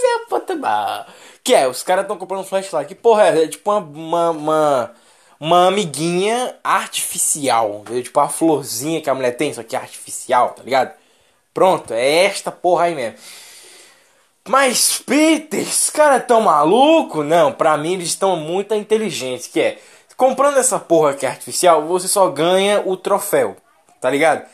é 0.05 0.27
puta 0.29 0.55
mal. 0.55 1.07
Que 1.43 1.55
é, 1.55 1.67
os 1.67 1.83
caras 1.83 2.05
estão 2.05 2.17
comprando 2.17 2.45
flashlight. 2.45 2.89
Que 2.89 2.95
porra 2.95 3.25
é? 3.29 3.45
É 3.45 3.49
tipo 3.49 3.71
uma, 3.71 3.81
uma, 3.81 4.31
uma, 4.31 4.95
uma 5.41 5.67
amiguinha 5.69 6.57
artificial. 6.63 7.81
Entendeu? 7.81 8.03
Tipo 8.05 8.21
uma 8.21 8.29
florzinha 8.29 9.03
que 9.03 9.11
a 9.11 9.15
mulher 9.15 9.33
tem, 9.37 9.53
só 9.53 9.63
que 9.63 9.75
é 9.75 9.79
artificial, 9.79 10.51
tá 10.51 10.63
ligado? 10.63 11.02
Pronto, 11.53 11.93
é 11.93 12.25
esta 12.25 12.51
porra 12.51 12.85
aí 12.85 12.95
mesmo. 12.95 13.19
Mas, 14.49 14.99
Peter, 14.99 15.61
esses 15.61 15.91
caras 15.91 16.27
tão 16.27 16.41
maluco? 16.41 17.23
Não, 17.23 17.53
pra 17.53 17.77
mim 17.77 17.93
eles 17.95 18.09
estão 18.09 18.37
muito 18.37 18.75
inteligentes. 18.75 19.47
Que 19.47 19.61
é, 19.61 19.79
comprando 20.17 20.59
essa 20.59 20.81
porra 20.81 21.15
que 21.15 21.25
é 21.25 21.29
artificial, 21.29 21.87
você 21.87 22.09
só 22.09 22.29
ganha 22.29 22.83
o 22.85 22.97
troféu, 22.97 23.57
tá 24.01 24.11
ligado? 24.11 24.45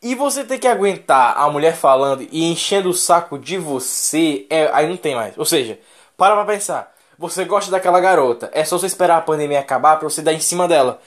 E 0.00 0.14
você 0.14 0.44
ter 0.44 0.58
que 0.58 0.68
aguentar 0.68 1.36
a 1.36 1.50
mulher 1.50 1.74
falando 1.76 2.26
e 2.30 2.50
enchendo 2.50 2.88
o 2.88 2.94
saco 2.94 3.38
de 3.38 3.58
você, 3.58 4.46
é, 4.48 4.70
aí 4.72 4.86
não 4.86 4.96
tem 4.96 5.14
mais. 5.14 5.36
Ou 5.36 5.44
seja, 5.44 5.78
para 6.16 6.34
pra 6.34 6.44
pensar. 6.44 6.94
Você 7.18 7.44
gosta 7.44 7.70
daquela 7.70 8.00
garota, 8.00 8.48
é 8.54 8.64
só 8.64 8.78
você 8.78 8.86
esperar 8.86 9.16
a 9.18 9.20
pandemia 9.20 9.58
acabar 9.58 9.98
pra 9.98 10.08
você 10.08 10.22
dar 10.22 10.32
em 10.32 10.40
cima 10.40 10.68
dela. 10.68 11.00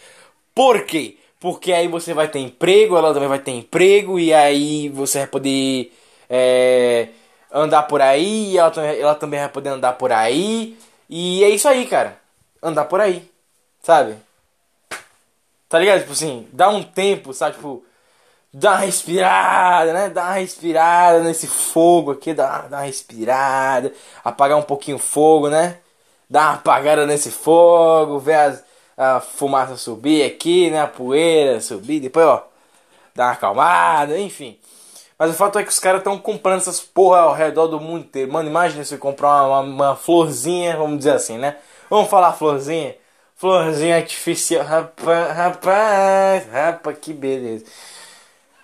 Por 0.53 0.85
quê? 0.85 1.17
Porque 1.41 1.73
aí 1.73 1.87
você 1.87 2.13
vai 2.13 2.27
ter 2.29 2.39
emprego, 2.39 2.95
ela 2.95 3.13
também 3.13 3.27
vai 3.27 3.39
ter 3.39 3.51
emprego, 3.51 4.19
e 4.19 4.31
aí 4.31 4.89
você 4.89 5.19
vai 5.19 5.27
poder 5.27 5.91
é, 6.29 7.09
andar 7.51 7.83
por 7.83 7.99
aí, 7.99 8.57
ela, 8.57 8.71
ela 8.85 9.15
também 9.15 9.39
vai 9.39 9.49
poder 9.49 9.69
andar 9.69 9.93
por 9.93 10.11
aí. 10.11 10.77
E 11.09 11.43
é 11.43 11.49
isso 11.49 11.67
aí, 11.67 11.87
cara. 11.87 12.17
Andar 12.61 12.85
por 12.85 13.01
aí, 13.01 13.27
sabe? 13.81 14.17
Tá 15.67 15.79
ligado? 15.79 16.01
Tipo 16.01 16.11
assim, 16.13 16.47
dá 16.53 16.69
um 16.69 16.83
tempo, 16.83 17.33
sabe? 17.33 17.55
Tipo, 17.55 17.83
dá 18.53 18.73
uma 18.73 18.79
respirada, 18.79 19.93
né? 19.93 20.09
Dá 20.09 20.25
uma 20.25 20.33
respirada 20.33 21.21
nesse 21.23 21.47
fogo 21.47 22.11
aqui, 22.11 22.35
dá, 22.35 22.67
dá 22.67 22.77
uma 22.77 22.83
respirada, 22.85 23.91
apagar 24.23 24.57
um 24.59 24.63
pouquinho 24.63 24.97
o 24.97 24.99
fogo, 24.99 25.49
né? 25.49 25.79
Dá 26.29 26.41
uma 26.49 26.53
apagada 26.55 27.07
nesse 27.07 27.31
fogo, 27.31 28.19
ver 28.19 28.35
as, 28.35 28.63
a 28.97 29.19
fumaça 29.19 29.77
subir 29.77 30.23
aqui, 30.23 30.69
né? 30.69 30.81
A 30.81 30.87
poeira 30.87 31.61
subir, 31.61 31.99
depois, 31.99 32.25
ó, 32.25 32.47
dá 33.15 33.25
uma 33.25 33.31
acalmada, 33.33 34.17
enfim. 34.19 34.57
Mas 35.17 35.31
o 35.31 35.33
fato 35.33 35.59
é 35.59 35.63
que 35.63 35.69
os 35.69 35.79
caras 35.79 35.99
estão 35.99 36.17
comprando 36.17 36.61
essas 36.61 36.81
porra 36.81 37.19
ao 37.19 37.33
redor 37.33 37.67
do 37.67 37.79
mundo 37.79 38.05
inteiro. 38.05 38.31
Mano, 38.31 38.49
imagina 38.49 38.83
se 38.83 38.97
comprar 38.97 39.27
uma, 39.27 39.59
uma, 39.59 39.59
uma 39.61 39.95
florzinha, 39.95 40.75
vamos 40.75 40.97
dizer 40.97 41.11
assim, 41.11 41.37
né? 41.37 41.57
Vamos 41.89 42.09
falar 42.09 42.33
florzinha? 42.33 42.95
Florzinha 43.35 43.97
artificial. 43.97 44.65
Rapaz, 44.65 45.37
rapaz, 45.37 46.47
rapaz, 46.51 46.97
que 46.99 47.13
beleza. 47.13 47.65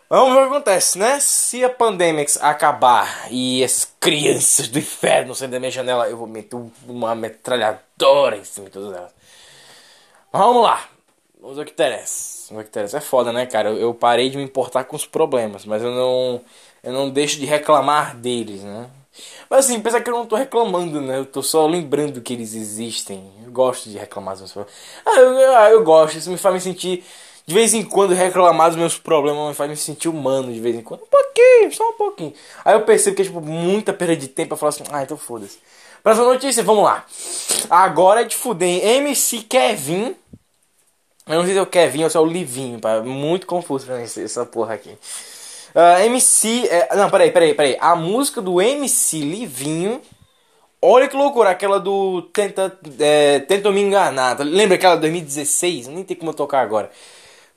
Vamos 0.10 0.34
ver 0.34 0.40
o 0.40 0.44
que 0.44 0.56
acontece, 0.56 0.98
né? 0.98 1.20
Se 1.20 1.66
a 1.66 1.70
Pandemics 1.70 2.42
acabar 2.42 3.28
e 3.30 3.62
essas 3.62 3.92
crianças 4.00 4.68
do 4.70 4.80
inferno 4.80 5.36
saírem 5.36 5.52
da 5.52 5.60
minha 5.60 5.72
janela, 5.72 6.10
eu 6.10 6.16
vou 6.16 6.28
meter 6.28 6.58
uma 6.88 7.14
metralhadora 7.14 8.38
em 8.38 8.44
cima 8.46 8.68
de 8.68 8.72
todas 8.72 8.98
elas. 8.98 9.17
Vamos 10.38 10.62
lá. 10.62 10.88
Vamos 11.42 11.58
ver 11.58 11.64
o 11.64 11.66
que 11.66 11.72
interessa. 11.72 12.50
Vamos 12.50 12.58
ver 12.58 12.62
o 12.62 12.64
que 12.66 12.70
interessa. 12.70 12.98
É 12.98 13.02
foda, 13.02 13.34
né, 13.34 13.48
cara? 13.48 13.70
Eu, 13.70 13.78
eu 13.78 13.94
parei 13.94 14.30
de 14.30 14.38
me 14.38 14.44
importar 14.44 14.84
com 14.84 14.96
os 14.96 15.04
problemas, 15.04 15.66
mas 15.66 15.82
eu 15.82 15.90
não, 15.90 16.42
eu 16.84 16.94
não 16.94 17.10
deixo 17.10 17.40
de 17.40 17.46
reclamar 17.46 18.16
deles, 18.16 18.62
né? 18.62 18.88
Mas 19.50 19.66
assim, 19.66 19.80
pensa 19.80 20.00
que 20.00 20.08
eu 20.08 20.14
não 20.14 20.28
tô 20.28 20.36
reclamando, 20.36 21.02
né? 21.02 21.18
Eu 21.18 21.26
tô 21.26 21.42
só 21.42 21.66
lembrando 21.66 22.22
que 22.22 22.34
eles 22.34 22.54
existem. 22.54 23.32
Eu 23.44 23.52
gosto 23.52 23.90
de 23.90 23.98
reclamar 23.98 24.36
dos 24.36 24.42
meus 24.42 24.52
problemas. 24.52 24.80
Ah, 25.04 25.20
eu, 25.20 25.32
eu, 25.32 25.52
eu 25.72 25.84
gosto, 25.84 26.20
isso 26.20 26.30
me 26.30 26.38
faz 26.38 26.54
me 26.54 26.62
sentir. 26.62 27.04
De 27.44 27.54
vez 27.56 27.74
em 27.74 27.82
quando 27.82 28.14
reclamar 28.14 28.68
dos 28.68 28.78
meus 28.78 28.96
problemas 28.96 29.48
me 29.48 29.56
faz 29.56 29.70
me 29.72 29.76
sentir 29.76 30.08
humano 30.08 30.54
de 30.54 30.60
vez 30.60 30.76
em 30.76 30.84
quando. 30.84 31.02
Um 31.02 31.08
pouquinho, 31.08 31.74
só 31.74 31.90
um 31.90 31.94
pouquinho. 31.94 32.34
Aí 32.64 32.76
eu 32.76 32.82
percebo 32.82 33.16
que 33.16 33.24
é 33.24 33.26
tipo 33.26 33.42
muita 33.42 33.92
perda 33.92 34.16
de 34.16 34.28
tempo. 34.28 34.54
Eu 34.54 34.58
falo 34.58 34.70
assim, 34.70 34.84
ah, 34.92 35.02
então 35.02 35.18
foda-se. 35.18 35.58
Próxima 36.04 36.28
notícia, 36.28 36.64
vamos 36.64 36.84
lá. 36.84 37.06
Agora 37.70 38.22
é 38.22 38.24
de 38.24 38.36
fuder? 38.36 38.86
MC 38.86 39.40
Kevin. 39.42 40.16
Eu 41.28 41.36
não 41.36 41.44
sei 41.44 41.54
se 41.54 41.60
é 41.60 41.62
o 41.62 41.66
Kevin 41.66 42.04
ou 42.04 42.10
se 42.10 42.18
é 42.18 42.20
o 42.20 42.26
Livinho, 42.26 42.80
pá. 42.80 43.02
Muito 43.02 43.46
confuso 43.46 43.86
pra 43.86 43.98
mim 43.98 44.04
essa 44.04 44.46
porra 44.46 44.76
aqui. 44.76 44.90
Uh, 44.90 45.80
ah, 45.80 46.06
MC. 46.06 46.68
É, 46.68 46.96
não, 46.96 47.10
peraí, 47.10 47.32
peraí, 47.32 47.54
peraí. 47.54 47.78
A 47.80 47.96
música 47.96 48.42
do 48.42 48.62
MC 48.62 49.20
Livinho. 49.20 50.02
Olha 50.82 51.08
que 51.08 51.16
loucura, 51.16 51.50
aquela 51.50 51.80
do 51.80 52.22
Tenta, 52.22 52.78
é, 53.00 53.40
Tenta 53.40 53.72
Me 53.72 53.82
Enganar. 53.82 54.38
Lembra 54.40 54.76
aquela 54.76 54.96
de 54.96 55.02
2016? 55.02 55.88
Nem 55.88 56.04
tem 56.04 56.16
como 56.16 56.32
eu 56.32 56.36
tocar 56.36 56.62
agora. 56.62 56.92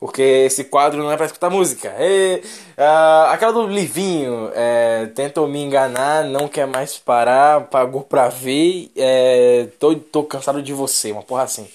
Porque 0.00 0.22
esse 0.22 0.64
quadro 0.64 1.02
não 1.02 1.12
é 1.12 1.16
pra 1.16 1.26
escutar 1.26 1.50
música. 1.50 1.94
E, 2.00 2.42
uh, 2.78 3.30
aquela 3.30 3.52
do 3.52 3.66
Livinho, 3.66 4.50
é, 4.54 5.10
me 5.48 5.62
enganar, 5.62 6.24
não 6.24 6.48
quer 6.48 6.66
mais 6.66 6.98
parar, 6.98 7.66
pagou 7.66 8.02
pra 8.02 8.28
ver, 8.28 8.90
é, 8.96 9.68
tô, 9.78 9.94
tô 9.94 10.24
cansado 10.24 10.62
de 10.62 10.72
você, 10.72 11.12
uma 11.12 11.22
porra 11.22 11.42
assim. 11.42 11.68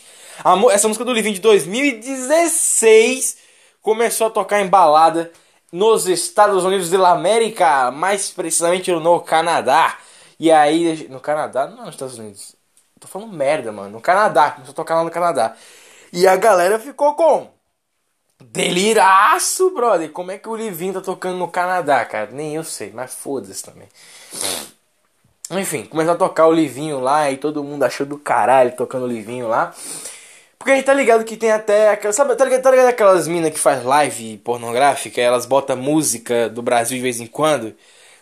Essa 0.71 0.87
música 0.87 1.05
do 1.05 1.13
Livinho 1.13 1.35
de 1.35 1.41
2016 1.41 3.37
começou 3.81 4.27
a 4.27 4.29
tocar 4.29 4.61
em 4.61 4.67
balada 4.67 5.31
nos 5.71 6.07
Estados 6.07 6.63
Unidos 6.63 6.89
da 6.89 7.09
América, 7.09 7.91
mais 7.91 8.31
precisamente 8.31 8.91
no 8.91 9.19
Canadá. 9.21 9.97
E 10.39 10.51
aí, 10.51 11.07
no 11.09 11.19
Canadá? 11.19 11.67
Não, 11.67 11.85
nos 11.85 11.95
Estados 11.95 12.17
Unidos. 12.17 12.55
Tô 12.99 13.07
falando 13.07 13.33
merda, 13.33 13.71
mano. 13.71 13.91
No 13.91 14.01
Canadá, 14.01 14.51
começou 14.51 14.73
a 14.73 14.75
tocar 14.75 14.95
lá 14.95 15.03
no 15.03 15.11
Canadá. 15.11 15.55
E 16.11 16.27
a 16.27 16.35
galera 16.35 16.79
ficou 16.79 17.15
com 17.15 17.49
Deliraço, 18.41 19.71
brother. 19.71 20.11
Como 20.11 20.31
é 20.31 20.37
que 20.37 20.49
o 20.49 20.55
Livinho 20.55 20.93
tá 20.93 21.01
tocando 21.01 21.37
no 21.37 21.47
Canadá, 21.47 22.03
cara? 22.05 22.31
Nem 22.31 22.55
eu 22.55 22.63
sei, 22.63 22.91
mas 22.93 23.13
foda-se 23.13 23.63
também. 23.63 23.87
Enfim, 25.51 25.85
começou 25.85 26.13
a 26.13 26.17
tocar 26.17 26.47
o 26.47 26.51
Livinho 26.51 26.99
lá 26.99 27.31
e 27.31 27.37
todo 27.37 27.63
mundo 27.63 27.83
achou 27.83 28.05
do 28.05 28.17
caralho 28.17 28.75
tocando 28.75 29.05
o 29.05 29.07
Livinho 29.07 29.47
lá. 29.47 29.73
Porque 30.65 30.71
a 30.71 30.75
gente 30.77 30.85
tá 30.85 30.95
ligado 30.95 31.23
que 31.23 31.37
tem 31.37 31.51
até 31.51 31.91
aquela. 31.91 32.11
Sabe, 32.11 32.35
tá 32.35 32.43
ligado, 32.43 32.63
tá 32.63 32.71
ligado 32.71 32.87
aquelas 32.87 33.27
minas 33.27 33.51
que 33.51 33.59
faz 33.59 33.83
live 33.83 34.39
pornográfica? 34.39 35.21
Elas 35.21 35.45
botam 35.45 35.77
música 35.77 36.49
do 36.49 36.63
Brasil 36.63 36.97
de 36.97 37.03
vez 37.03 37.19
em 37.21 37.27
quando. 37.27 37.75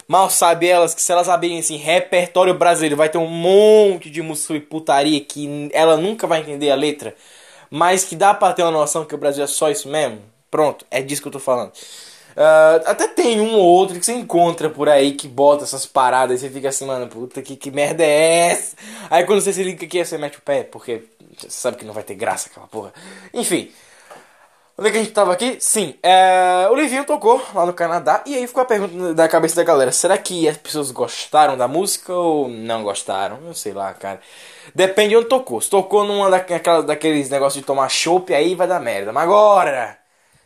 Mal 0.09 0.29
sabe 0.29 0.67
elas 0.67 0.93
que 0.93 1.01
se 1.01 1.09
elas 1.09 1.29
abrirem 1.29 1.59
assim, 1.59 1.77
repertório 1.77 2.53
brasileiro, 2.53 2.97
vai 2.97 3.07
ter 3.07 3.17
um 3.17 3.29
monte 3.29 4.09
de 4.09 4.21
música 4.21 4.55
e 4.55 4.59
putaria 4.59 5.21
que 5.21 5.69
ela 5.71 5.95
nunca 5.95 6.27
vai 6.27 6.41
entender 6.41 6.69
a 6.69 6.75
letra 6.75 7.15
mas 7.71 8.03
que 8.03 8.15
dá 8.15 8.33
pra 8.33 8.53
ter 8.53 8.61
uma 8.61 8.71
noção 8.71 9.05
que 9.05 9.15
o 9.15 9.17
Brasil 9.17 9.43
é 9.43 9.47
só 9.47 9.71
isso 9.71 9.87
mesmo. 9.87 10.19
Pronto, 10.51 10.85
é 10.91 11.01
disso 11.01 11.21
que 11.21 11.27
eu 11.29 11.31
tô 11.31 11.39
falando. 11.39 11.71
Uh, 12.35 12.81
até 12.85 13.07
tem 13.07 13.39
um 13.39 13.53
ou 13.53 13.65
outro 13.65 13.99
que 13.99 14.05
você 14.05 14.13
encontra 14.13 14.69
por 14.69 14.89
aí 14.89 15.13
que 15.13 15.27
bota 15.27 15.63
essas 15.63 15.85
paradas 15.85 16.41
e 16.41 16.47
você 16.47 16.53
fica 16.53 16.69
assim, 16.69 16.85
mano, 16.85 17.07
puta 17.07 17.41
que, 17.41 17.55
que 17.55 17.69
merda 17.69 18.03
é 18.03 18.49
essa? 18.49 18.75
Aí 19.09 19.23
quando 19.23 19.41
você 19.41 19.53
se 19.53 19.63
liga 19.63 19.85
aqui, 19.85 20.03
você 20.03 20.17
mete 20.17 20.39
o 20.39 20.41
pé, 20.41 20.63
porque 20.63 21.03
você 21.37 21.49
sabe 21.49 21.77
que 21.77 21.85
não 21.85 21.93
vai 21.93 22.03
ter 22.03 22.15
graça 22.15 22.49
aquela 22.49 22.67
porra. 22.67 22.93
Enfim. 23.33 23.71
Onde 24.75 24.89
é 24.89 24.91
que 24.91 24.97
a 24.97 25.03
gente 25.03 25.13
tava 25.13 25.31
aqui? 25.31 25.57
Sim, 25.59 25.93
é... 26.01 26.67
o 26.71 26.73
Livinho 26.73 27.05
tocou 27.05 27.39
lá 27.53 27.63
no 27.63 27.73
Canadá 27.73 28.23
e 28.25 28.33
aí 28.35 28.47
ficou 28.47 28.63
a 28.63 28.65
pergunta 28.65 29.13
da 29.13 29.27
cabeça 29.27 29.55
da 29.55 29.63
galera: 29.63 29.91
será 29.91 30.17
que 30.17 30.49
as 30.49 30.57
pessoas 30.57 30.89
gostaram 30.89 31.55
da 31.55 31.67
música 31.67 32.11
ou 32.11 32.49
não 32.49 32.81
gostaram? 32.81 33.37
Eu 33.45 33.53
sei 33.53 33.71
lá, 33.71 33.93
cara. 33.93 34.19
Depende 34.73 35.09
de 35.09 35.17
onde 35.17 35.27
tocou. 35.27 35.61
Se 35.61 35.69
tocou 35.69 36.03
numa 36.03 36.27
daqueles 36.81 37.29
negócios 37.29 37.61
de 37.61 37.67
tomar 37.67 37.87
chopp, 37.87 38.33
aí 38.33 38.55
vai 38.55 38.67
dar 38.67 38.79
merda. 38.79 39.13
Mas 39.13 39.23
agora, 39.25 39.95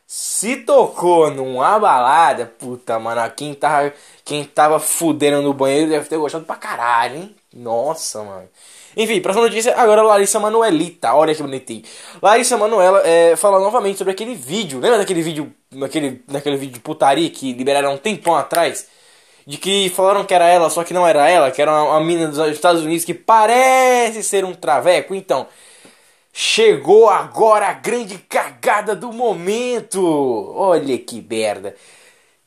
se 0.08 0.56
tocou 0.58 1.30
numa 1.30 1.78
balada, 1.78 2.46
puta, 2.46 2.98
mano, 2.98 3.30
quem 3.36 3.54
tava, 3.54 3.94
quem 4.24 4.46
tava 4.46 4.80
fudendo 4.80 5.42
no 5.42 5.54
banheiro 5.54 5.90
deve 5.90 6.08
ter 6.08 6.18
gostado 6.18 6.46
pra 6.46 6.56
caralho, 6.56 7.18
hein? 7.18 7.36
Nossa, 7.54 8.24
mano. 8.24 8.48
Enfim, 8.96 9.20
próxima 9.22 9.46
notícia, 9.46 9.76
agora 9.76 10.02
Larissa 10.02 10.40
Manuelita, 10.40 11.14
olha 11.14 11.36
que 11.36 11.44
bonitinho. 11.44 11.84
Larissa 12.22 12.58
Manuela 12.58 13.02
é, 13.06 13.36
fala 13.36 13.60
novamente 13.60 13.98
sobre 13.98 14.14
aquele 14.14 14.34
vídeo, 14.34 14.80
lembra 14.80 14.98
daquele 15.00 15.22
vídeo, 15.22 15.54
daquele, 15.72 16.24
daquele 16.26 16.56
vídeo 16.56 16.76
de 16.76 16.80
putaria 16.80 17.30
que 17.30 17.52
liberaram 17.52 17.94
um 17.94 17.98
tempão 17.98 18.36
atrás? 18.36 18.88
de 19.48 19.58
que 19.58 19.90
falaram 19.96 20.26
que 20.26 20.34
era 20.34 20.46
ela, 20.46 20.70
só 20.70 20.84
que 20.84 20.94
não 20.94 21.08
era 21.08 21.30
ela, 21.30 21.50
que 21.50 21.62
era 21.62 21.72
uma, 21.72 21.92
uma 21.92 22.02
mina 22.02 22.28
dos 22.28 22.38
Estados 22.50 22.84
Unidos 22.84 23.06
que 23.06 23.14
parece 23.14 24.22
ser 24.22 24.44
um 24.44 24.54
traveco. 24.54 25.16
Então, 25.16 25.48
chegou 26.40 27.10
agora 27.10 27.68
a 27.68 27.74
grande 27.74 28.20
cagada 28.20 28.96
do 28.96 29.12
momento. 29.12 30.54
Olha 30.56 30.96
que 31.00 31.20
merda. 31.20 31.76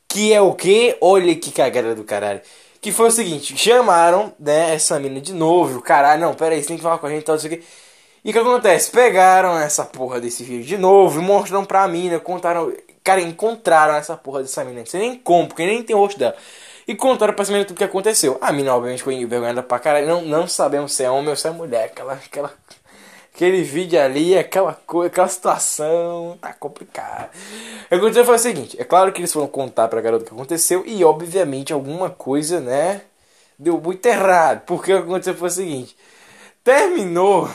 Que 0.07 0.33
é 0.33 0.41
o 0.41 0.55
que? 0.55 0.97
Olha 1.01 1.35
que 1.35 1.51
cagada 1.51 1.93
do 1.97 2.05
caralho. 2.05 2.41
Que 2.81 2.93
foi 2.93 3.09
o 3.09 3.11
seguinte, 3.11 3.57
chamaram, 3.59 4.33
né, 4.39 4.77
essa 4.77 4.99
mina 5.01 5.21
de 5.21 5.33
novo, 5.33 5.83
caralho, 5.83 6.23
não, 6.23 6.35
pera 6.35 6.55
aí, 6.55 6.63
você 6.63 6.69
tem 6.69 6.77
que 6.77 6.83
falar 6.85 6.99
com 6.99 7.07
a 7.07 7.11
gente 7.11 7.23
e 7.23 7.25
tal, 7.25 7.35
isso 7.35 7.47
aqui. 7.47 7.65
E 8.25 8.31
o 8.31 8.33
que 8.33 8.39
acontece? 8.39 8.93
Pegaram 8.93 9.59
essa 9.59 9.85
porra 9.85 10.21
desse 10.21 10.45
vídeo 10.45 10.65
de 10.65 10.79
novo 10.79 11.21
e 11.21 11.25
mostraram 11.25 11.65
pra 11.65 11.87
mina, 11.89 12.21
contaram, 12.21 12.73
cara, 13.03 13.21
encontraram 13.21 13.97
essa 13.97 14.17
porra 14.17 14.43
dessa 14.43 14.65
mina, 14.65 14.81
não 14.81 14.87
sei 14.87 15.01
nem 15.01 15.17
como, 15.19 15.49
porque 15.49 15.67
nem 15.67 15.83
tem 15.83 15.97
o 15.97 15.99
rosto 15.99 16.19
dela 16.19 16.37
e 16.91 16.95
contaram 16.97 17.35
pra 17.35 17.45
cima 17.45 17.65
tudo 17.65 17.77
que 17.77 17.85
aconteceu. 17.85 18.39
A 18.41 18.53
mina, 18.53 18.75
obviamente, 18.75 18.99
ficou 18.99 19.13
envergonhada 19.13 19.63
pra 19.63 19.79
caralho. 19.79 20.09
Não, 20.09 20.23
não 20.23 20.49
sabemos 20.49 20.93
se 20.93 21.05
é 21.05 21.11
homem 21.11 21.29
ou 21.29 21.37
se 21.37 21.47
é 21.47 21.51
mulher. 21.51 21.85
Aquela, 21.85 22.15
aquela, 22.15 22.53
aquele 23.41 23.63
vídeo 23.63 23.99
ali, 23.99 24.37
aquela 24.37 24.75
coisa, 24.75 25.07
aquela 25.07 25.29
situação, 25.29 26.37
tá 26.43 26.53
complicado. 26.53 27.31
O 27.87 27.89
que 27.89 27.95
aconteceu 27.95 28.25
foi 28.27 28.37
o 28.37 28.39
seguinte: 28.39 28.77
é 28.79 28.85
claro 28.85 29.11
que 29.13 29.21
eles 29.21 29.33
foram 29.33 29.49
contar 29.49 29.89
pra 29.89 30.03
garota 30.03 30.25
o 30.25 30.29
que 30.29 30.35
aconteceu 30.35 30.85
e, 30.87 31.03
obviamente, 31.03 31.73
alguma 31.73 32.11
coisa, 32.11 32.61
né, 32.61 33.01
deu 33.59 33.81
muito 33.81 34.05
errado. 34.05 34.61
Porque 34.67 34.93
o 34.93 34.99
que 34.99 35.09
aconteceu 35.09 35.35
foi 35.35 35.49
o 35.49 35.53
seguinte: 35.53 35.97
terminou. 36.63 37.51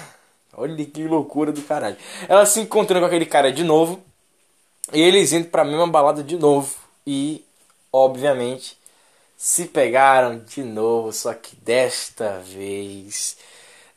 Olha 0.57 0.85
que 0.85 1.05
loucura 1.05 1.51
do 1.51 1.61
caralho. 1.61 1.97
Ela 2.27 2.45
se 2.45 2.61
encontrando 2.61 3.01
com 3.01 3.07
aquele 3.07 3.25
cara 3.25 3.51
de 3.51 3.63
novo. 3.63 4.01
E 4.93 5.01
eles 5.01 5.33
indo 5.33 5.49
pra 5.49 5.65
mesma 5.65 5.85
balada 5.85 6.23
de 6.23 6.37
novo. 6.37 6.73
E, 7.05 7.45
obviamente, 7.91 8.77
se 9.35 9.65
pegaram 9.65 10.39
de 10.39 10.63
novo, 10.63 11.11
só 11.11 11.33
que 11.33 11.57
desta 11.57 12.39
vez, 12.39 13.35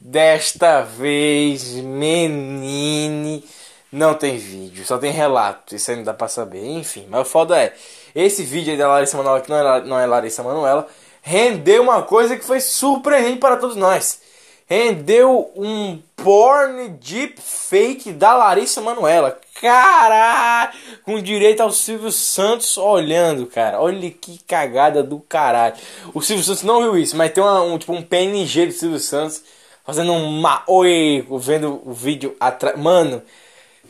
desta 0.00 0.83
vez, 0.83 1.75
menine, 1.75 3.45
não 3.90 4.14
tem 4.14 4.37
vídeo, 4.37 4.85
só 4.85 4.99
tem 4.99 5.12
relato, 5.12 5.75
isso 5.75 5.90
aí 5.90 5.97
não 5.97 6.05
dá 6.05 6.14
pra 6.14 6.28
saber. 6.28 6.64
Enfim, 6.64 7.07
mas 7.09 7.23
o 7.23 7.25
foda 7.25 7.59
é, 7.59 7.75
esse 8.14 8.43
vídeo 8.43 8.73
aí 8.73 8.78
da 8.78 8.88
Larissa 8.88 9.17
Manoela, 9.17 9.40
que 9.40 9.50
não 9.50 9.57
é, 9.59 9.85
não 9.85 9.99
é 9.99 10.07
Larissa 10.07 10.43
Manoela, 10.43 10.87
rendeu 11.23 11.83
uma 11.83 12.02
coisa 12.02 12.37
que 12.37 12.45
foi 12.45 12.61
surpreendente 12.61 13.38
para 13.38 13.57
todos 13.57 13.76
nós 13.76 14.21
rendeu 14.69 15.50
um 15.57 15.99
porn 16.14 16.90
deep 17.00 17.40
fake 17.40 18.12
da 18.12 18.35
Larissa 18.35 18.83
Manuela. 18.83 19.40
Caralho! 19.61 20.73
Com 21.02 21.21
direito 21.23 21.62
ao 21.62 21.73
Silvio 21.73 22.12
Santos 22.12 22.76
olhando, 22.76 23.47
cara. 23.47 23.81
Olha 23.81 24.11
que 24.11 24.38
cagada 24.47 25.02
do 25.02 25.21
caralho. 25.21 25.75
O 26.12 26.21
Silvio 26.21 26.45
Santos 26.45 26.62
não 26.62 26.83
viu 26.83 26.99
isso, 26.99 27.17
mas 27.17 27.33
tem 27.33 27.43
uma, 27.43 27.62
um, 27.62 27.78
tipo 27.78 27.95
um 27.95 28.02
PNG 28.02 28.67
do 28.67 28.73
Silvio 28.73 28.99
Santos 28.99 29.43
fazendo 29.88 30.12
um 30.12 30.42
oi, 30.66 31.26
vendo 31.40 31.80
o 31.83 31.95
vídeo 31.95 32.37
atrás. 32.38 32.78
Mano, 32.78 33.23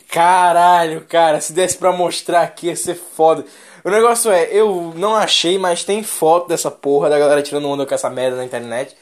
caralho, 0.07 1.01
cara. 1.01 1.41
Se 1.41 1.51
desse 1.51 1.77
pra 1.77 1.91
mostrar 1.91 2.43
aqui 2.43 2.67
ia 2.67 2.75
ser 2.77 2.95
foda. 2.95 3.43
O 3.83 3.89
negócio 3.89 4.31
é, 4.31 4.47
eu 4.49 4.93
não 4.95 5.13
achei, 5.13 5.57
mas 5.57 5.83
tem 5.83 6.01
foto 6.01 6.47
dessa 6.47 6.71
porra 6.71 7.09
da 7.09 7.19
galera 7.19 7.41
tirando 7.41 7.67
onda 7.67 7.85
com 7.85 7.93
essa 7.93 8.09
merda 8.09 8.37
na 8.37 8.45
internet 8.45 8.95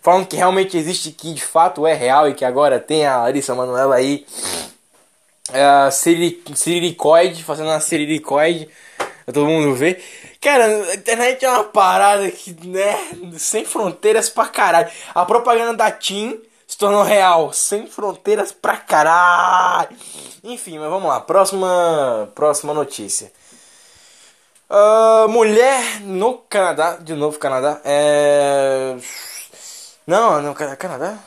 falando 0.00 0.26
que 0.26 0.36
realmente 0.36 0.76
existe, 0.76 1.10
que 1.10 1.32
de 1.32 1.42
fato 1.42 1.86
é 1.86 1.94
real 1.94 2.28
e 2.28 2.34
que 2.34 2.44
agora 2.44 2.78
tem 2.78 3.04
a 3.06 3.22
Larissa 3.22 3.54
Manoela 3.54 3.96
aí 3.96 4.24
uh, 5.48 5.90
siriricoide, 6.54 7.42
fazendo 7.42 7.70
uma 7.70 7.80
siriricoide, 7.80 8.68
todo 9.32 9.46
mundo 9.46 9.74
vê. 9.74 10.02
Cara, 10.40 10.66
a 10.66 10.94
internet 10.94 11.44
é 11.44 11.50
uma 11.50 11.64
parada 11.64 12.30
que, 12.30 12.54
né, 12.66 12.98
sem 13.38 13.64
fronteiras 13.64 14.28
pra 14.28 14.46
caralho. 14.46 14.90
A 15.14 15.24
propaganda 15.24 15.74
da 15.74 15.90
TIM 15.90 16.40
se 16.66 16.76
tornou 16.76 17.02
real, 17.02 17.52
sem 17.52 17.86
fronteiras 17.86 18.52
pra 18.52 18.76
caralho. 18.76 19.96
Enfim, 20.42 20.78
mas 20.78 20.90
vamos 20.90 21.08
lá, 21.08 21.20
próxima, 21.20 22.30
próxima 22.34 22.74
notícia. 22.74 23.32
Uh, 24.68 25.28
mulher 25.28 26.00
no 26.00 26.38
Canadá, 26.38 26.96
de 26.96 27.14
novo 27.14 27.38
Canadá, 27.38 27.80
é 27.84 28.96
não, 30.06 30.42
não, 30.42 30.52
Canadá? 30.52 31.18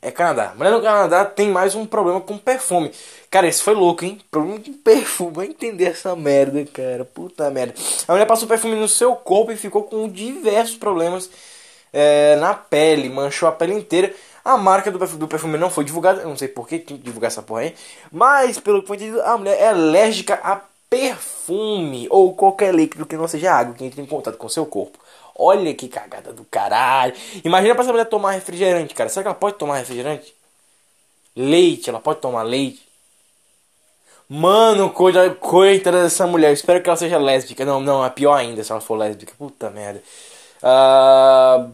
É 0.00 0.10
Canadá. 0.10 0.54
Mulher 0.56 0.70
no 0.70 0.80
Canadá 0.82 1.24
tem 1.24 1.50
mais 1.50 1.74
um 1.74 1.84
problema 1.84 2.18
com 2.20 2.38
perfume. 2.38 2.90
Cara, 3.32 3.48
isso 3.48 3.64
foi 3.64 3.72
louco, 3.72 4.04
hein? 4.04 4.20
Problema 4.30 4.60
com 4.60 4.74
perfume. 4.74 5.32
Vai 5.32 5.46
entender 5.46 5.86
essa 5.86 6.14
merda, 6.14 6.62
cara. 6.66 7.02
Puta 7.02 7.50
merda. 7.50 7.72
A 8.06 8.12
mulher 8.12 8.26
passou 8.26 8.46
perfume 8.46 8.76
no 8.76 8.86
seu 8.86 9.16
corpo 9.16 9.50
e 9.50 9.56
ficou 9.56 9.84
com 9.84 10.06
diversos 10.06 10.76
problemas 10.76 11.30
é, 11.94 12.36
na 12.36 12.52
pele, 12.52 13.08
manchou 13.08 13.48
a 13.48 13.52
pele 13.52 13.72
inteira. 13.72 14.14
A 14.44 14.58
marca 14.58 14.90
do 14.90 14.98
perfume, 14.98 15.18
do 15.18 15.26
perfume 15.28 15.56
não 15.56 15.70
foi 15.70 15.82
divulgada, 15.82 16.20
eu 16.20 16.28
não 16.28 16.36
sei 16.36 16.46
por 16.48 16.68
que 16.68 16.78
divulgar 16.78 17.28
essa 17.30 17.42
porra 17.42 17.62
aí, 17.62 17.74
mas 18.10 18.58
pelo 18.60 18.82
que 18.82 18.88
foi 18.88 18.96
entendido, 18.96 19.22
a 19.22 19.38
mulher 19.38 19.58
é 19.58 19.68
alérgica 19.68 20.34
a 20.42 20.60
perfume 20.90 22.08
ou 22.10 22.34
qualquer 22.34 22.74
líquido 22.74 23.06
que 23.06 23.16
não 23.16 23.26
seja 23.26 23.52
água 23.52 23.72
que 23.72 23.84
entre 23.84 24.02
em 24.02 24.06
contato 24.06 24.36
com 24.36 24.48
seu 24.48 24.66
corpo. 24.66 24.98
Olha 25.34 25.72
que 25.72 25.88
cagada 25.88 26.34
do 26.34 26.44
caralho. 26.44 27.14
Imagina 27.42 27.74
pra 27.74 27.82
essa 27.82 27.92
mulher 27.92 28.04
tomar 28.04 28.32
refrigerante, 28.32 28.94
cara. 28.94 29.08
Será 29.08 29.22
que 29.22 29.28
ela 29.28 29.34
pode 29.34 29.56
tomar 29.56 29.78
refrigerante? 29.78 30.34
Leite, 31.34 31.88
ela 31.88 32.00
pode 32.00 32.20
tomar 32.20 32.42
leite? 32.42 32.91
Mano, 34.34 34.88
coisa, 34.88 35.28
coitada 35.34 36.02
dessa 36.04 36.26
mulher. 36.26 36.54
espero 36.54 36.82
que 36.82 36.88
ela 36.88 36.96
seja 36.96 37.18
lésbica. 37.18 37.66
Não, 37.66 37.78
não, 37.80 38.02
é 38.02 38.08
pior 38.08 38.32
ainda 38.34 38.64
se 38.64 38.72
ela 38.72 38.80
for 38.80 38.96
lésbica. 38.96 39.34
Puta 39.36 39.68
merda. 39.68 40.02
Uh, 40.62 41.70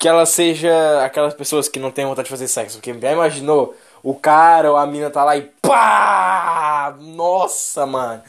que 0.00 0.08
ela 0.08 0.26
seja 0.26 1.04
aquelas 1.04 1.34
pessoas 1.34 1.68
que 1.68 1.78
não 1.78 1.92
têm 1.92 2.04
vontade 2.04 2.26
de 2.26 2.30
fazer 2.30 2.48
sexo. 2.48 2.78
Porque 2.78 2.98
já 2.98 3.12
imaginou 3.12 3.76
o 4.02 4.12
cara 4.12 4.72
ou 4.72 4.76
a 4.76 4.84
mina 4.88 5.08
tá 5.08 5.22
lá 5.22 5.36
e 5.36 5.42
pá! 5.62 6.96
Nossa, 7.00 7.86
mano. 7.86 8.22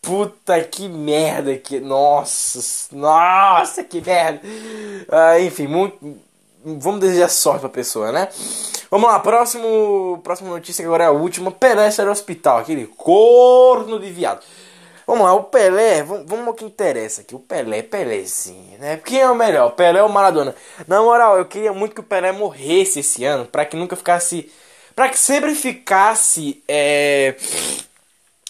Puta 0.00 0.62
que 0.62 0.86
merda 0.88 1.56
que. 1.58 1.80
Nossa, 1.80 2.94
nossa, 2.94 3.82
que 3.82 4.00
merda. 4.00 4.40
Uh, 4.46 5.40
enfim, 5.44 5.66
muito. 5.66 5.98
Vamos 6.64 7.00
desejar 7.00 7.28
sorte 7.28 7.60
pra 7.60 7.68
pessoa, 7.68 8.10
né? 8.10 8.26
Vamos 8.90 9.10
lá, 9.10 9.20
próximo, 9.20 10.18
próxima 10.24 10.48
notícia 10.48 10.82
agora 10.82 11.04
é 11.04 11.06
a 11.08 11.10
última. 11.10 11.50
Pelé 11.50 11.90
será 11.90 12.10
hospital, 12.10 12.58
aquele 12.58 12.86
corno 12.86 14.00
de 14.00 14.10
viado. 14.10 14.42
Vamos 15.06 15.24
lá, 15.24 15.34
o 15.34 15.42
Pelé, 15.44 16.02
vamos, 16.02 16.24
vamos 16.26 16.46
ao 16.46 16.54
que 16.54 16.64
interessa 16.64 17.20
aqui. 17.20 17.34
O 17.34 17.38
Pelé, 17.38 17.82
Pelézinho, 17.82 18.78
né? 18.78 18.96
Quem 19.04 19.20
é 19.20 19.30
o 19.30 19.34
melhor? 19.34 19.68
O 19.68 19.72
Pelé 19.72 20.02
ou 20.02 20.08
o 20.08 20.12
Maradona? 20.12 20.54
Na 20.88 21.02
moral, 21.02 21.36
eu 21.36 21.44
queria 21.44 21.74
muito 21.74 21.94
que 21.94 22.00
o 22.00 22.04
Pelé 22.04 22.32
morresse 22.32 23.00
esse 23.00 23.24
ano, 23.24 23.44
para 23.44 23.66
que 23.66 23.76
nunca 23.76 23.94
ficasse. 23.94 24.50
para 24.96 25.10
que 25.10 25.18
sempre 25.18 25.54
ficasse 25.54 26.62
é, 26.66 27.34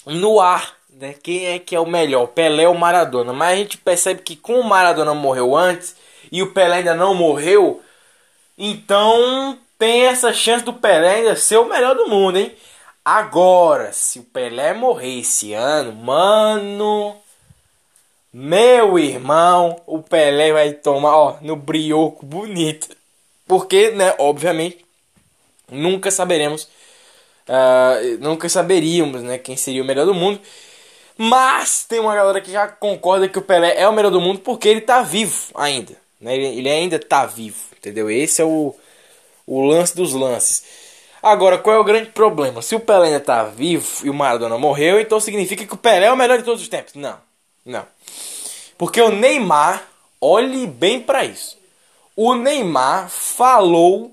no 0.07 0.41
ar, 0.41 0.75
né? 0.89 1.17
Quem 1.21 1.47
é 1.47 1.59
que 1.59 1.75
é 1.75 1.81
o 1.81 1.87
melhor? 1.87 2.29
Pelé 2.29 2.69
ou 2.69 2.75
Maradona? 2.75 3.33
Mas 3.33 3.55
a 3.55 3.57
gente 3.57 3.77
percebe 3.77 4.23
que, 4.23 4.37
como 4.37 4.61
o 4.61 4.65
Maradona 4.65 5.15
morreu 5.15 5.57
antes 5.57 5.97
e 6.31 6.43
o 6.45 6.53
Pelé 6.53 6.77
ainda 6.77 6.95
não 6.95 7.13
morreu, 7.13 7.83
então 8.57 9.59
tem 9.79 10.07
essa 10.07 10.33
chance 10.33 10.65
do 10.65 10.73
Pelé 10.73 11.17
ainda 11.17 11.37
ser 11.37 11.59
o 11.59 11.69
melhor 11.69 11.95
do 11.95 12.09
mundo, 12.09 12.39
hein? 12.39 12.55
Agora, 13.05 13.93
se 13.93 14.19
o 14.19 14.23
Pelé 14.25 14.73
morrer 14.73 15.21
esse 15.21 15.53
ano, 15.53 15.93
mano, 15.93 17.17
meu 18.33 18.99
irmão, 18.99 19.81
o 19.87 20.03
Pelé 20.03 20.53
vai 20.53 20.73
tomar, 20.73 21.17
ó, 21.17 21.37
no 21.43 21.55
brioco 21.55 22.25
bonito. 22.25 22.89
Porque, 23.47 23.91
né, 23.91 24.15
obviamente, 24.19 24.85
nunca 25.71 26.11
saberemos, 26.11 26.65
uh, 27.49 28.19
nunca 28.21 28.49
saberíamos, 28.49 29.23
né, 29.23 29.39
quem 29.39 29.57
seria 29.57 29.83
o 29.83 29.87
melhor 29.87 30.07
do 30.07 30.15
mundo. 30.15 30.41
Mas 31.17 31.85
tem 31.85 32.01
uma 32.01 32.15
galera 32.15 32.41
que 32.41 32.51
já 32.51 32.67
concorda 32.67 33.29
que 33.29 33.39
o 33.39 33.43
Pelé 33.43 33.79
é 33.81 33.89
o 33.89 33.93
melhor 33.93 34.11
do 34.11 34.21
mundo 34.21 34.41
porque 34.41 34.69
ele 34.69 34.81
tá 34.81 35.03
vivo 35.03 35.53
ainda, 35.55 35.95
né? 36.25 36.37
Ele, 36.37 36.69
ainda 36.69 36.99
tá 36.99 37.27
vivo, 37.27 37.57
entendeu? 37.77 38.11
Esse 38.11 38.43
é 38.43 38.45
o 38.45 38.75
o 39.47 39.61
lance 39.63 39.95
dos 39.95 40.13
lances. 40.15 40.65
Agora, 41.23 41.59
qual 41.59 41.77
é 41.77 41.79
o 41.79 41.85
grande 41.85 42.11
problema? 42.11 42.61
Se 42.61 42.75
o 42.75 42.81
Pelé 42.81 43.07
ainda 43.07 43.19
está 43.19 43.45
vivo 43.45 43.87
e 44.05 44.11
o 44.11 44.15
Maradona 44.15 44.59
morreu, 44.59 45.01
então 45.01 45.21
significa 45.21 45.65
que 45.65 45.75
o 45.75 45.79
Pelé 45.79 46.07
é 46.07 46.13
o 46.13 46.17
melhor 46.17 46.39
de 46.39 46.45
todos 46.45 46.63
os 46.63 46.69
tempos. 46.69 46.95
Não, 46.95 47.19
não. 47.65 47.87
Porque 48.77 49.01
o 49.01 49.11
Neymar, 49.11 49.87
olhe 50.21 50.67
bem 50.67 51.01
para 51.01 51.25
isso. 51.25 51.57
O 52.17 52.35
Neymar 52.35 53.09
falou 53.09 54.13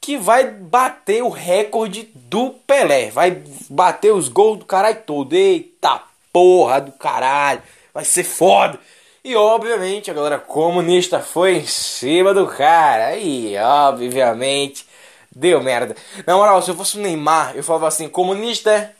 que 0.00 0.16
vai 0.16 0.50
bater 0.50 1.22
o 1.22 1.28
recorde 1.28 2.10
do 2.14 2.50
Pelé. 2.66 3.10
Vai 3.10 3.42
bater 3.68 4.12
os 4.12 4.28
gols 4.28 4.58
do 4.58 4.64
caralho 4.64 5.02
todo. 5.06 5.32
Eita 5.32 6.02
porra 6.32 6.80
do 6.80 6.92
caralho. 6.92 7.62
Vai 7.92 8.04
ser 8.04 8.24
foda. 8.24 8.78
E 9.22 9.36
obviamente 9.36 10.10
a 10.10 10.14
galera 10.14 10.38
comunista 10.38 11.20
foi 11.20 11.58
em 11.58 11.66
cima 11.66 12.32
do 12.32 12.46
cara. 12.46 13.16
E 13.16 13.56
obviamente 13.58 14.86
deu 15.30 15.62
merda. 15.62 15.94
Na 16.26 16.36
moral, 16.36 16.62
se 16.62 16.70
eu 16.70 16.74
fosse 16.74 16.98
o 16.98 17.00
Neymar, 17.00 17.54
eu 17.54 17.62
falava 17.62 17.88
assim: 17.88 18.08
comunista, 18.08 18.94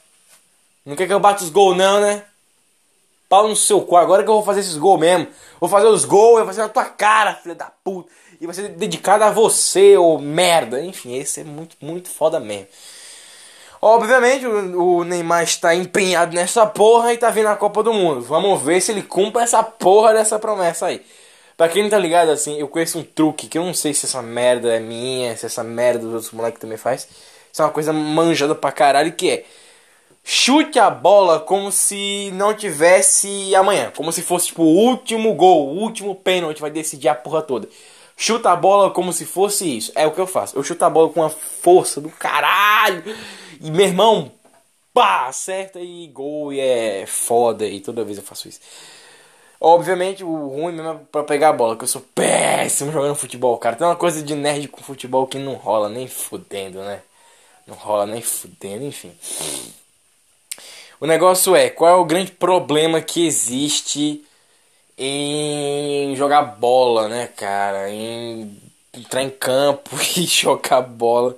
não 0.85 0.95
quer 0.95 1.07
que 1.07 1.13
eu 1.13 1.21
bata 1.21 1.43
os 1.43 1.51
gols, 1.51 1.77
não, 1.77 2.01
né? 2.01 2.25
Pau 3.29 3.49
no 3.49 3.55
seu 3.55 3.81
cu, 3.83 3.97
agora 3.97 4.25
que 4.25 4.29
eu 4.29 4.35
vou 4.35 4.45
fazer 4.45 4.61
esses 4.61 4.77
gols 4.77 5.01
mesmo. 5.01 5.29
Vou 5.61 5.71
fazer 5.71 5.87
os 5.87 6.05
gols, 6.05 6.39
eu 6.39 6.45
vou 6.45 6.47
fazer 6.47 6.63
na 6.63 6.69
tua 6.69 6.85
cara, 6.85 7.35
filha 7.35 7.55
da 7.55 7.71
puta. 7.85 8.11
E 8.41 8.47
vai 8.47 8.55
ser 8.55 8.69
dedicado 8.71 9.23
a 9.23 9.31
você, 9.31 9.97
ô 9.97 10.19
merda. 10.19 10.83
Enfim, 10.83 11.17
esse 11.17 11.41
é 11.41 11.45
muito, 11.45 11.77
muito 11.81 12.09
foda 12.09 12.41
mesmo. 12.41 12.67
Obviamente, 13.83 14.47
o, 14.47 15.05
Neymar 15.05 15.43
está 15.43 15.75
empenhado 15.75 16.35
nessa 16.35 16.67
porra 16.67 17.15
e 17.15 17.17
tá 17.17 17.31
vindo 17.31 17.49
a 17.49 17.57
Copa 17.57 17.83
do 17.83 17.95
Mundo. 17.95 18.21
Vamos 18.21 18.61
ver 18.61 18.81
se 18.81 18.93
ele 18.93 19.03
cumpre 19.03 19.43
essa 19.43 19.63
porra 19.63 20.13
dessa 20.13 20.39
promessa 20.39 20.87
aí. 20.87 21.01
Pra 21.57 21.69
quem 21.69 21.83
não 21.83 21.91
tá 21.91 21.99
ligado, 21.99 22.31
assim, 22.31 22.59
eu 22.59 22.69
conheço 22.69 22.99
um 22.99 23.03
truque 23.03 23.47
que 23.47 23.57
eu 23.57 23.65
não 23.65 23.73
sei 23.73 23.95
se 23.95 24.05
essa 24.05 24.21
merda 24.21 24.75
é 24.75 24.81
minha, 24.81 25.35
se 25.37 25.47
essa 25.47 25.65
merda 25.65 26.01
dos 26.01 26.15
outros 26.15 26.33
moleques 26.33 26.61
também 26.61 26.77
faz. 26.77 27.09
Isso 27.53 27.63
é 27.63 27.65
uma 27.65 27.71
coisa 27.71 27.93
manjada 27.93 28.55
pra 28.55 28.71
caralho 28.71 29.13
que 29.13 29.31
é. 29.31 29.45
Chute 30.23 30.79
a 30.79 30.91
bola 30.91 31.41
como 31.41 31.73
se 31.73 32.31
não 32.35 32.53
tivesse 32.53 33.55
amanhã. 33.55 33.91
Como 33.97 34.13
se 34.13 34.21
fosse 34.21 34.49
tipo 34.49 34.63
o 34.63 34.77
último 34.77 35.33
gol, 35.35 35.69
o 35.69 35.79
último 35.79 36.15
pênalti 36.15 36.61
vai 36.61 36.71
decidir 36.71 37.09
a 37.09 37.15
porra 37.15 37.41
toda. 37.41 37.67
Chuta 38.17 38.51
a 38.51 38.57
bola 38.57 38.91
como 38.91 39.15
se 39.15 39.25
fosse 39.25 39.79
isso. 39.79 39.93
É 39.95 40.07
o 40.07 40.11
que 40.11 40.21
eu 40.21 40.27
faço. 40.27 40.55
Eu 40.57 40.63
chuto 40.63 40.85
a 40.85 40.91
bola 40.91 41.09
com 41.09 41.23
a 41.23 41.31
força 41.31 42.03
do 42.03 42.11
caralho. 42.11 43.03
E 43.61 43.71
meu 43.71 43.87
irmão, 43.87 44.33
pá, 44.95 45.27
acerta 45.27 45.81
e 45.81 46.07
gol 46.09 46.53
e 46.53 46.61
é 46.61 47.05
foda. 47.07 47.67
E 47.67 47.81
toda 47.81 48.05
vez 48.05 48.19
eu 48.19 48.25
faço 48.25 48.49
isso. 48.49 48.61
Obviamente, 49.61 50.25
o 50.25 50.49
ruim 50.49 50.73
mesmo 50.73 50.91
é 50.91 51.01
pra 51.13 51.23
pegar 51.23 51.51
a 51.51 51.53
bola, 51.53 51.77
que 51.77 51.85
eu 51.85 51.89
sou 51.89 52.01
péssimo 52.15 52.91
jogando 52.91 53.15
futebol, 53.15 53.59
cara. 53.59 53.77
Tem 53.77 53.87
uma 53.87 53.97
coisa 53.97 54.23
de 54.23 54.35
nerd 54.35 54.69
com 54.69 54.83
futebol 54.83 55.27
que 55.27 55.39
não 55.39 55.55
rola 55.55 55.89
nem 55.91 56.09
fudendo, 56.09 56.81
né? 56.83 57.03
Não 57.67 57.75
rola 57.75 58.07
nem 58.07 58.23
fudendo, 58.23 58.85
enfim. 58.85 59.13
O 60.99 61.07
negócio 61.07 61.55
é, 61.55 61.69
qual 61.71 61.91
é 61.91 61.97
o 61.97 62.05
grande 62.05 62.33
problema 62.33 63.01
que 63.03 63.27
existe 63.27 64.25
em 64.97 66.15
jogar 66.17 66.43
bola, 66.43 67.09
né, 67.09 67.27
cara? 67.29 67.91
Em 67.91 68.70
entrar 68.93 69.23
em 69.23 69.31
campo 69.31 69.91
e 70.17 70.25
jogar 70.27 70.83
bola. 70.83 71.37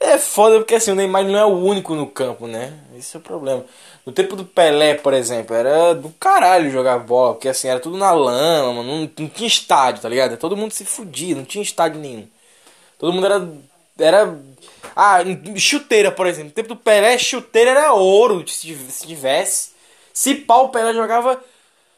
É 0.00 0.18
foda 0.18 0.58
porque 0.58 0.74
assim, 0.74 0.92
o 0.92 0.94
Neymar 0.94 1.24
não 1.24 1.38
é 1.38 1.44
o 1.44 1.56
único 1.56 1.94
no 1.94 2.06
campo, 2.06 2.46
né? 2.46 2.78
Esse 2.96 3.16
é 3.16 3.20
o 3.20 3.22
problema. 3.22 3.64
No 4.04 4.12
tempo 4.12 4.36
do 4.36 4.44
Pelé, 4.44 4.94
por 4.94 5.12
exemplo, 5.12 5.54
era 5.54 5.94
do 5.94 6.10
caralho 6.10 6.70
jogar 6.70 6.98
bola, 6.98 7.34
porque 7.34 7.48
assim, 7.48 7.68
era 7.68 7.80
tudo 7.80 7.96
na 7.96 8.12
lama, 8.12 8.82
não, 8.82 9.10
não 9.18 9.28
tinha 9.28 9.48
estádio, 9.48 10.02
tá 10.02 10.08
ligado? 10.08 10.36
Todo 10.36 10.56
mundo 10.56 10.72
se 10.72 10.84
fudia, 10.84 11.34
não 11.34 11.44
tinha 11.44 11.62
estádio 11.62 12.00
nenhum. 12.00 12.28
Todo 12.98 13.12
mundo 13.12 13.26
era. 13.26 13.48
Era. 13.98 14.38
Ah, 14.94 15.18
chuteira, 15.56 16.10
por 16.12 16.26
exemplo. 16.26 16.48
No 16.48 16.54
tempo 16.54 16.68
do 16.68 16.76
Pelé, 16.76 17.18
chuteira 17.18 17.70
era 17.70 17.92
ouro, 17.92 18.46
se 18.46 19.06
tivesse. 19.06 19.70
Se 20.12 20.34
pau, 20.34 20.66
o 20.66 20.68
Pelé 20.68 20.94
jogava 20.94 21.42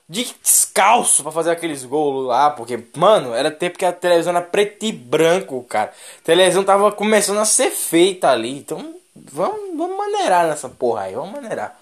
descalço 0.09 1.23
para 1.23 1.33
fazer 1.33 1.51
aqueles 1.51 1.85
gols 1.85 2.27
lá, 2.27 2.51
porque, 2.51 2.83
mano, 2.97 3.35
era 3.35 3.51
tempo 3.51 3.79
que 3.79 3.85
a 3.85 3.93
televisão 3.93 4.35
era 4.35 4.41
preto 4.41 4.85
e 4.87 4.93
branco, 4.93 5.63
cara. 5.65 5.93
A 6.21 6.25
televisão 6.25 6.65
tava 6.65 6.91
começando 6.91 7.39
a 7.39 7.45
ser 7.45 7.71
feita 7.71 8.31
ali, 8.31 8.57
então 8.57 8.95
vamos, 9.15 9.77
vamos 9.77 9.99
maneirar 9.99 10.47
nessa 10.47 10.69
porra 10.69 11.03
aí, 11.03 11.15
vamos 11.15 11.33
maneirar. 11.33 11.79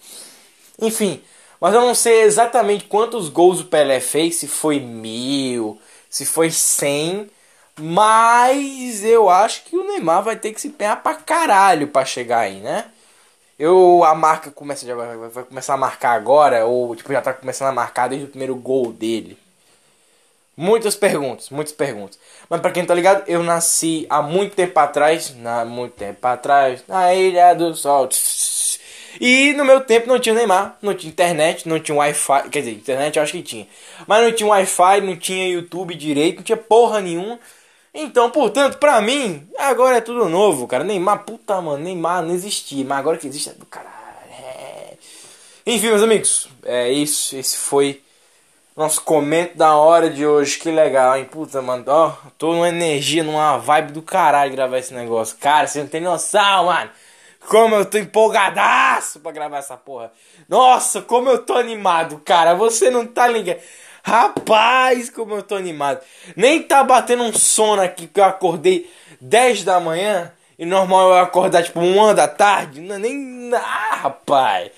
Enfim, 0.80 1.22
mas 1.60 1.72
eu 1.72 1.80
não 1.80 1.94
sei 1.94 2.22
exatamente 2.22 2.84
quantos 2.84 3.28
gols 3.28 3.60
o 3.60 3.66
Pelé 3.66 4.00
fez, 4.00 4.36
se 4.36 4.48
foi 4.48 4.80
mil, 4.80 5.80
se 6.10 6.26
foi 6.26 6.50
cem, 6.50 7.30
mas 7.78 9.04
eu 9.04 9.30
acho 9.30 9.64
que 9.64 9.76
o 9.76 9.86
Neymar 9.86 10.22
vai 10.22 10.36
ter 10.36 10.52
que 10.52 10.60
se 10.60 10.68
empenhar 10.68 11.02
pra 11.02 11.14
caralho 11.14 11.88
pra 11.88 12.04
chegar 12.04 12.40
aí, 12.40 12.56
né? 12.56 12.86
Eu, 13.58 14.04
a 14.04 14.14
marca 14.14 14.50
começa, 14.50 14.86
já 14.86 14.94
vai, 14.94 15.16
vai 15.16 15.44
começar 15.44 15.74
a 15.74 15.78
marcar 15.78 16.12
agora, 16.12 16.66
ou 16.66 16.94
tipo, 16.94 17.12
já 17.12 17.22
tá 17.22 17.32
começando 17.32 17.68
a 17.68 17.72
marcar 17.72 18.08
desde 18.08 18.26
o 18.26 18.30
primeiro 18.30 18.54
gol 18.54 18.92
dele. 18.92 19.38
Muitas 20.56 20.96
perguntas, 20.96 21.50
muitas 21.50 21.72
perguntas. 21.72 22.18
Mas 22.48 22.60
pra 22.60 22.70
quem 22.70 22.84
tá 22.84 22.94
ligado, 22.94 23.24
eu 23.26 23.42
nasci 23.42 24.06
há 24.08 24.22
muito 24.22 24.54
tempo 24.54 24.78
atrás, 24.78 25.34
na, 25.36 25.64
muito 25.64 25.94
tempo 25.94 26.26
atrás, 26.26 26.82
na 26.88 27.14
Ilha 27.14 27.54
do 27.54 27.74
Sol. 27.74 28.08
E 29.20 29.52
no 29.54 29.64
meu 29.64 29.80
tempo 29.80 30.08
não 30.08 30.18
tinha 30.18 30.34
Neymar, 30.34 30.76
não 30.80 30.94
tinha 30.94 31.10
internet, 31.10 31.68
não 31.68 31.78
tinha 31.80 31.96
Wi-Fi. 31.96 32.48
Quer 32.50 32.60
dizer, 32.60 32.72
internet 32.72 33.16
eu 33.16 33.22
acho 33.22 33.32
que 33.32 33.42
tinha. 33.42 33.66
Mas 34.06 34.22
não 34.22 34.32
tinha 34.32 34.48
Wi-Fi, 34.48 35.00
não 35.02 35.16
tinha 35.16 35.48
YouTube 35.48 35.94
direito, 35.94 36.36
não 36.36 36.42
tinha 36.42 36.56
porra 36.56 37.00
nenhuma. 37.00 37.38
Então, 37.98 38.30
portanto, 38.30 38.76
pra 38.76 39.00
mim, 39.00 39.48
agora 39.58 39.96
é 39.96 40.00
tudo 40.02 40.28
novo, 40.28 40.66
cara. 40.68 40.84
Neymar, 40.84 41.24
puta, 41.24 41.60
mano, 41.62 41.82
Neymar 41.82 42.22
não 42.22 42.34
existia, 42.34 42.84
mas 42.84 42.98
agora 42.98 43.16
que 43.16 43.26
existe 43.26 43.48
é 43.48 43.52
do 43.52 43.64
caralho. 43.64 43.94
É... 44.30 44.94
Enfim, 45.66 45.86
meus 45.86 46.02
amigos, 46.02 46.46
é 46.62 46.90
isso. 46.90 47.34
Esse 47.36 47.56
foi 47.56 48.02
Nosso 48.76 49.00
comento 49.00 49.56
da 49.56 49.74
hora 49.74 50.10
de 50.10 50.26
hoje, 50.26 50.58
que 50.58 50.70
legal, 50.70 51.16
hein? 51.16 51.24
Puta, 51.24 51.62
mano, 51.62 51.82
ó, 51.86 52.12
tô 52.36 52.52
numa 52.52 52.68
energia, 52.68 53.24
numa 53.24 53.56
vibe 53.56 53.92
do 53.92 54.02
caralho 54.02 54.52
gravar 54.52 54.76
esse 54.76 54.92
negócio. 54.92 55.38
Cara, 55.38 55.66
você 55.66 55.80
não 55.80 55.88
tem 55.88 56.02
noção, 56.02 56.66
mano. 56.66 56.90
Como 57.48 57.74
eu 57.74 57.86
tô 57.86 57.96
empolgadaço 57.96 59.20
pra 59.20 59.32
gravar 59.32 59.58
essa 59.58 59.78
porra. 59.78 60.12
Nossa, 60.46 61.00
como 61.00 61.30
eu 61.30 61.38
tô 61.38 61.54
animado, 61.54 62.20
cara. 62.22 62.54
Você 62.54 62.90
não 62.90 63.06
tá 63.06 63.26
ligado. 63.26 63.60
Rapaz, 64.06 65.10
como 65.10 65.34
eu 65.34 65.42
tô 65.42 65.56
animado. 65.56 65.98
Nem 66.36 66.62
tá 66.62 66.84
batendo 66.84 67.24
um 67.24 67.32
sono 67.32 67.82
aqui 67.82 68.06
que 68.06 68.20
eu 68.20 68.24
acordei 68.24 68.88
10 69.20 69.64
da 69.64 69.80
manhã. 69.80 70.30
E 70.56 70.64
normal 70.64 71.08
eu 71.08 71.16
acordar 71.16 71.64
tipo 71.64 71.80
1 71.80 72.14
da 72.14 72.28
tarde. 72.28 72.80
Não, 72.80 73.00
nem. 73.00 73.50
Ah, 73.52 73.96
rapaz. 73.96 74.70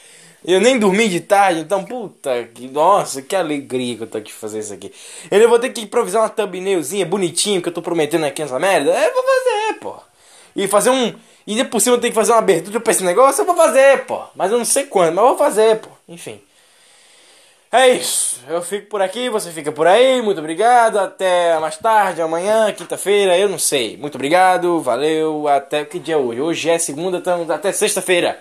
Eu 0.42 0.62
nem 0.62 0.78
dormi 0.78 1.10
de 1.10 1.20
tarde, 1.20 1.60
então, 1.60 1.84
puta 1.84 2.48
que. 2.54 2.68
Nossa, 2.68 3.20
que 3.20 3.36
alegria 3.36 3.96
que 3.98 4.02
eu 4.04 4.06
tô 4.06 4.16
aqui 4.16 4.32
fazer 4.32 4.60
isso 4.60 4.72
aqui. 4.72 4.90
Eu 5.30 5.46
vou 5.46 5.58
ter 5.58 5.68
que 5.74 5.82
improvisar 5.82 6.22
uma 6.22 6.30
thumbnailzinha 6.30 7.04
bonitinha 7.04 7.60
que 7.60 7.68
eu 7.68 7.72
tô 7.72 7.82
prometendo 7.82 8.24
aqui 8.24 8.40
nessa 8.40 8.58
merda. 8.58 8.90
É, 8.92 9.12
vou 9.12 9.22
fazer, 9.22 9.78
pô. 9.78 9.94
E 10.56 10.66
fazer 10.66 10.88
um. 10.88 11.14
E 11.46 11.62
por 11.64 11.80
cima 11.80 11.96
eu 11.96 12.00
tenho 12.00 12.12
que 12.12 12.18
fazer 12.18 12.32
uma 12.32 12.38
abertura 12.38 12.80
pra 12.80 12.92
esse 12.92 13.04
negócio, 13.04 13.42
eu 13.42 13.46
vou 13.46 13.54
fazer, 13.54 14.06
pô. 14.06 14.22
Mas 14.34 14.50
eu 14.50 14.56
não 14.56 14.64
sei 14.64 14.84
quando, 14.84 15.16
mas 15.16 15.22
eu 15.22 15.28
vou 15.28 15.38
fazer, 15.38 15.80
pô. 15.80 15.90
Enfim. 16.08 16.40
É 17.70 17.88
isso. 17.88 18.40
Eu 18.48 18.62
fico 18.62 18.88
por 18.88 19.02
aqui, 19.02 19.28
você 19.28 19.50
fica 19.50 19.70
por 19.70 19.86
aí. 19.86 20.22
Muito 20.22 20.38
obrigado. 20.38 20.98
Até 20.98 21.58
mais 21.58 21.76
tarde, 21.76 22.22
amanhã, 22.22 22.72
quinta-feira, 22.72 23.36
eu 23.36 23.48
não 23.48 23.58
sei. 23.58 23.96
Muito 23.98 24.14
obrigado, 24.14 24.80
valeu. 24.80 25.46
Até 25.46 25.84
que 25.84 25.98
dia 25.98 26.14
é 26.14 26.16
hoje? 26.16 26.40
Hoje 26.40 26.70
é 26.70 26.78
segunda, 26.78 27.18
então 27.18 27.46
até 27.50 27.70
sexta-feira. 27.70 28.40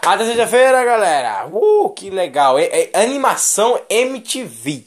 Até 0.00 0.24
sexta-feira, 0.24 0.84
galera. 0.84 1.46
Uh, 1.48 1.90
que 1.90 2.08
legal. 2.08 2.56
É, 2.56 2.90
é 2.92 3.02
animação 3.02 3.80
MTV. 3.90 4.84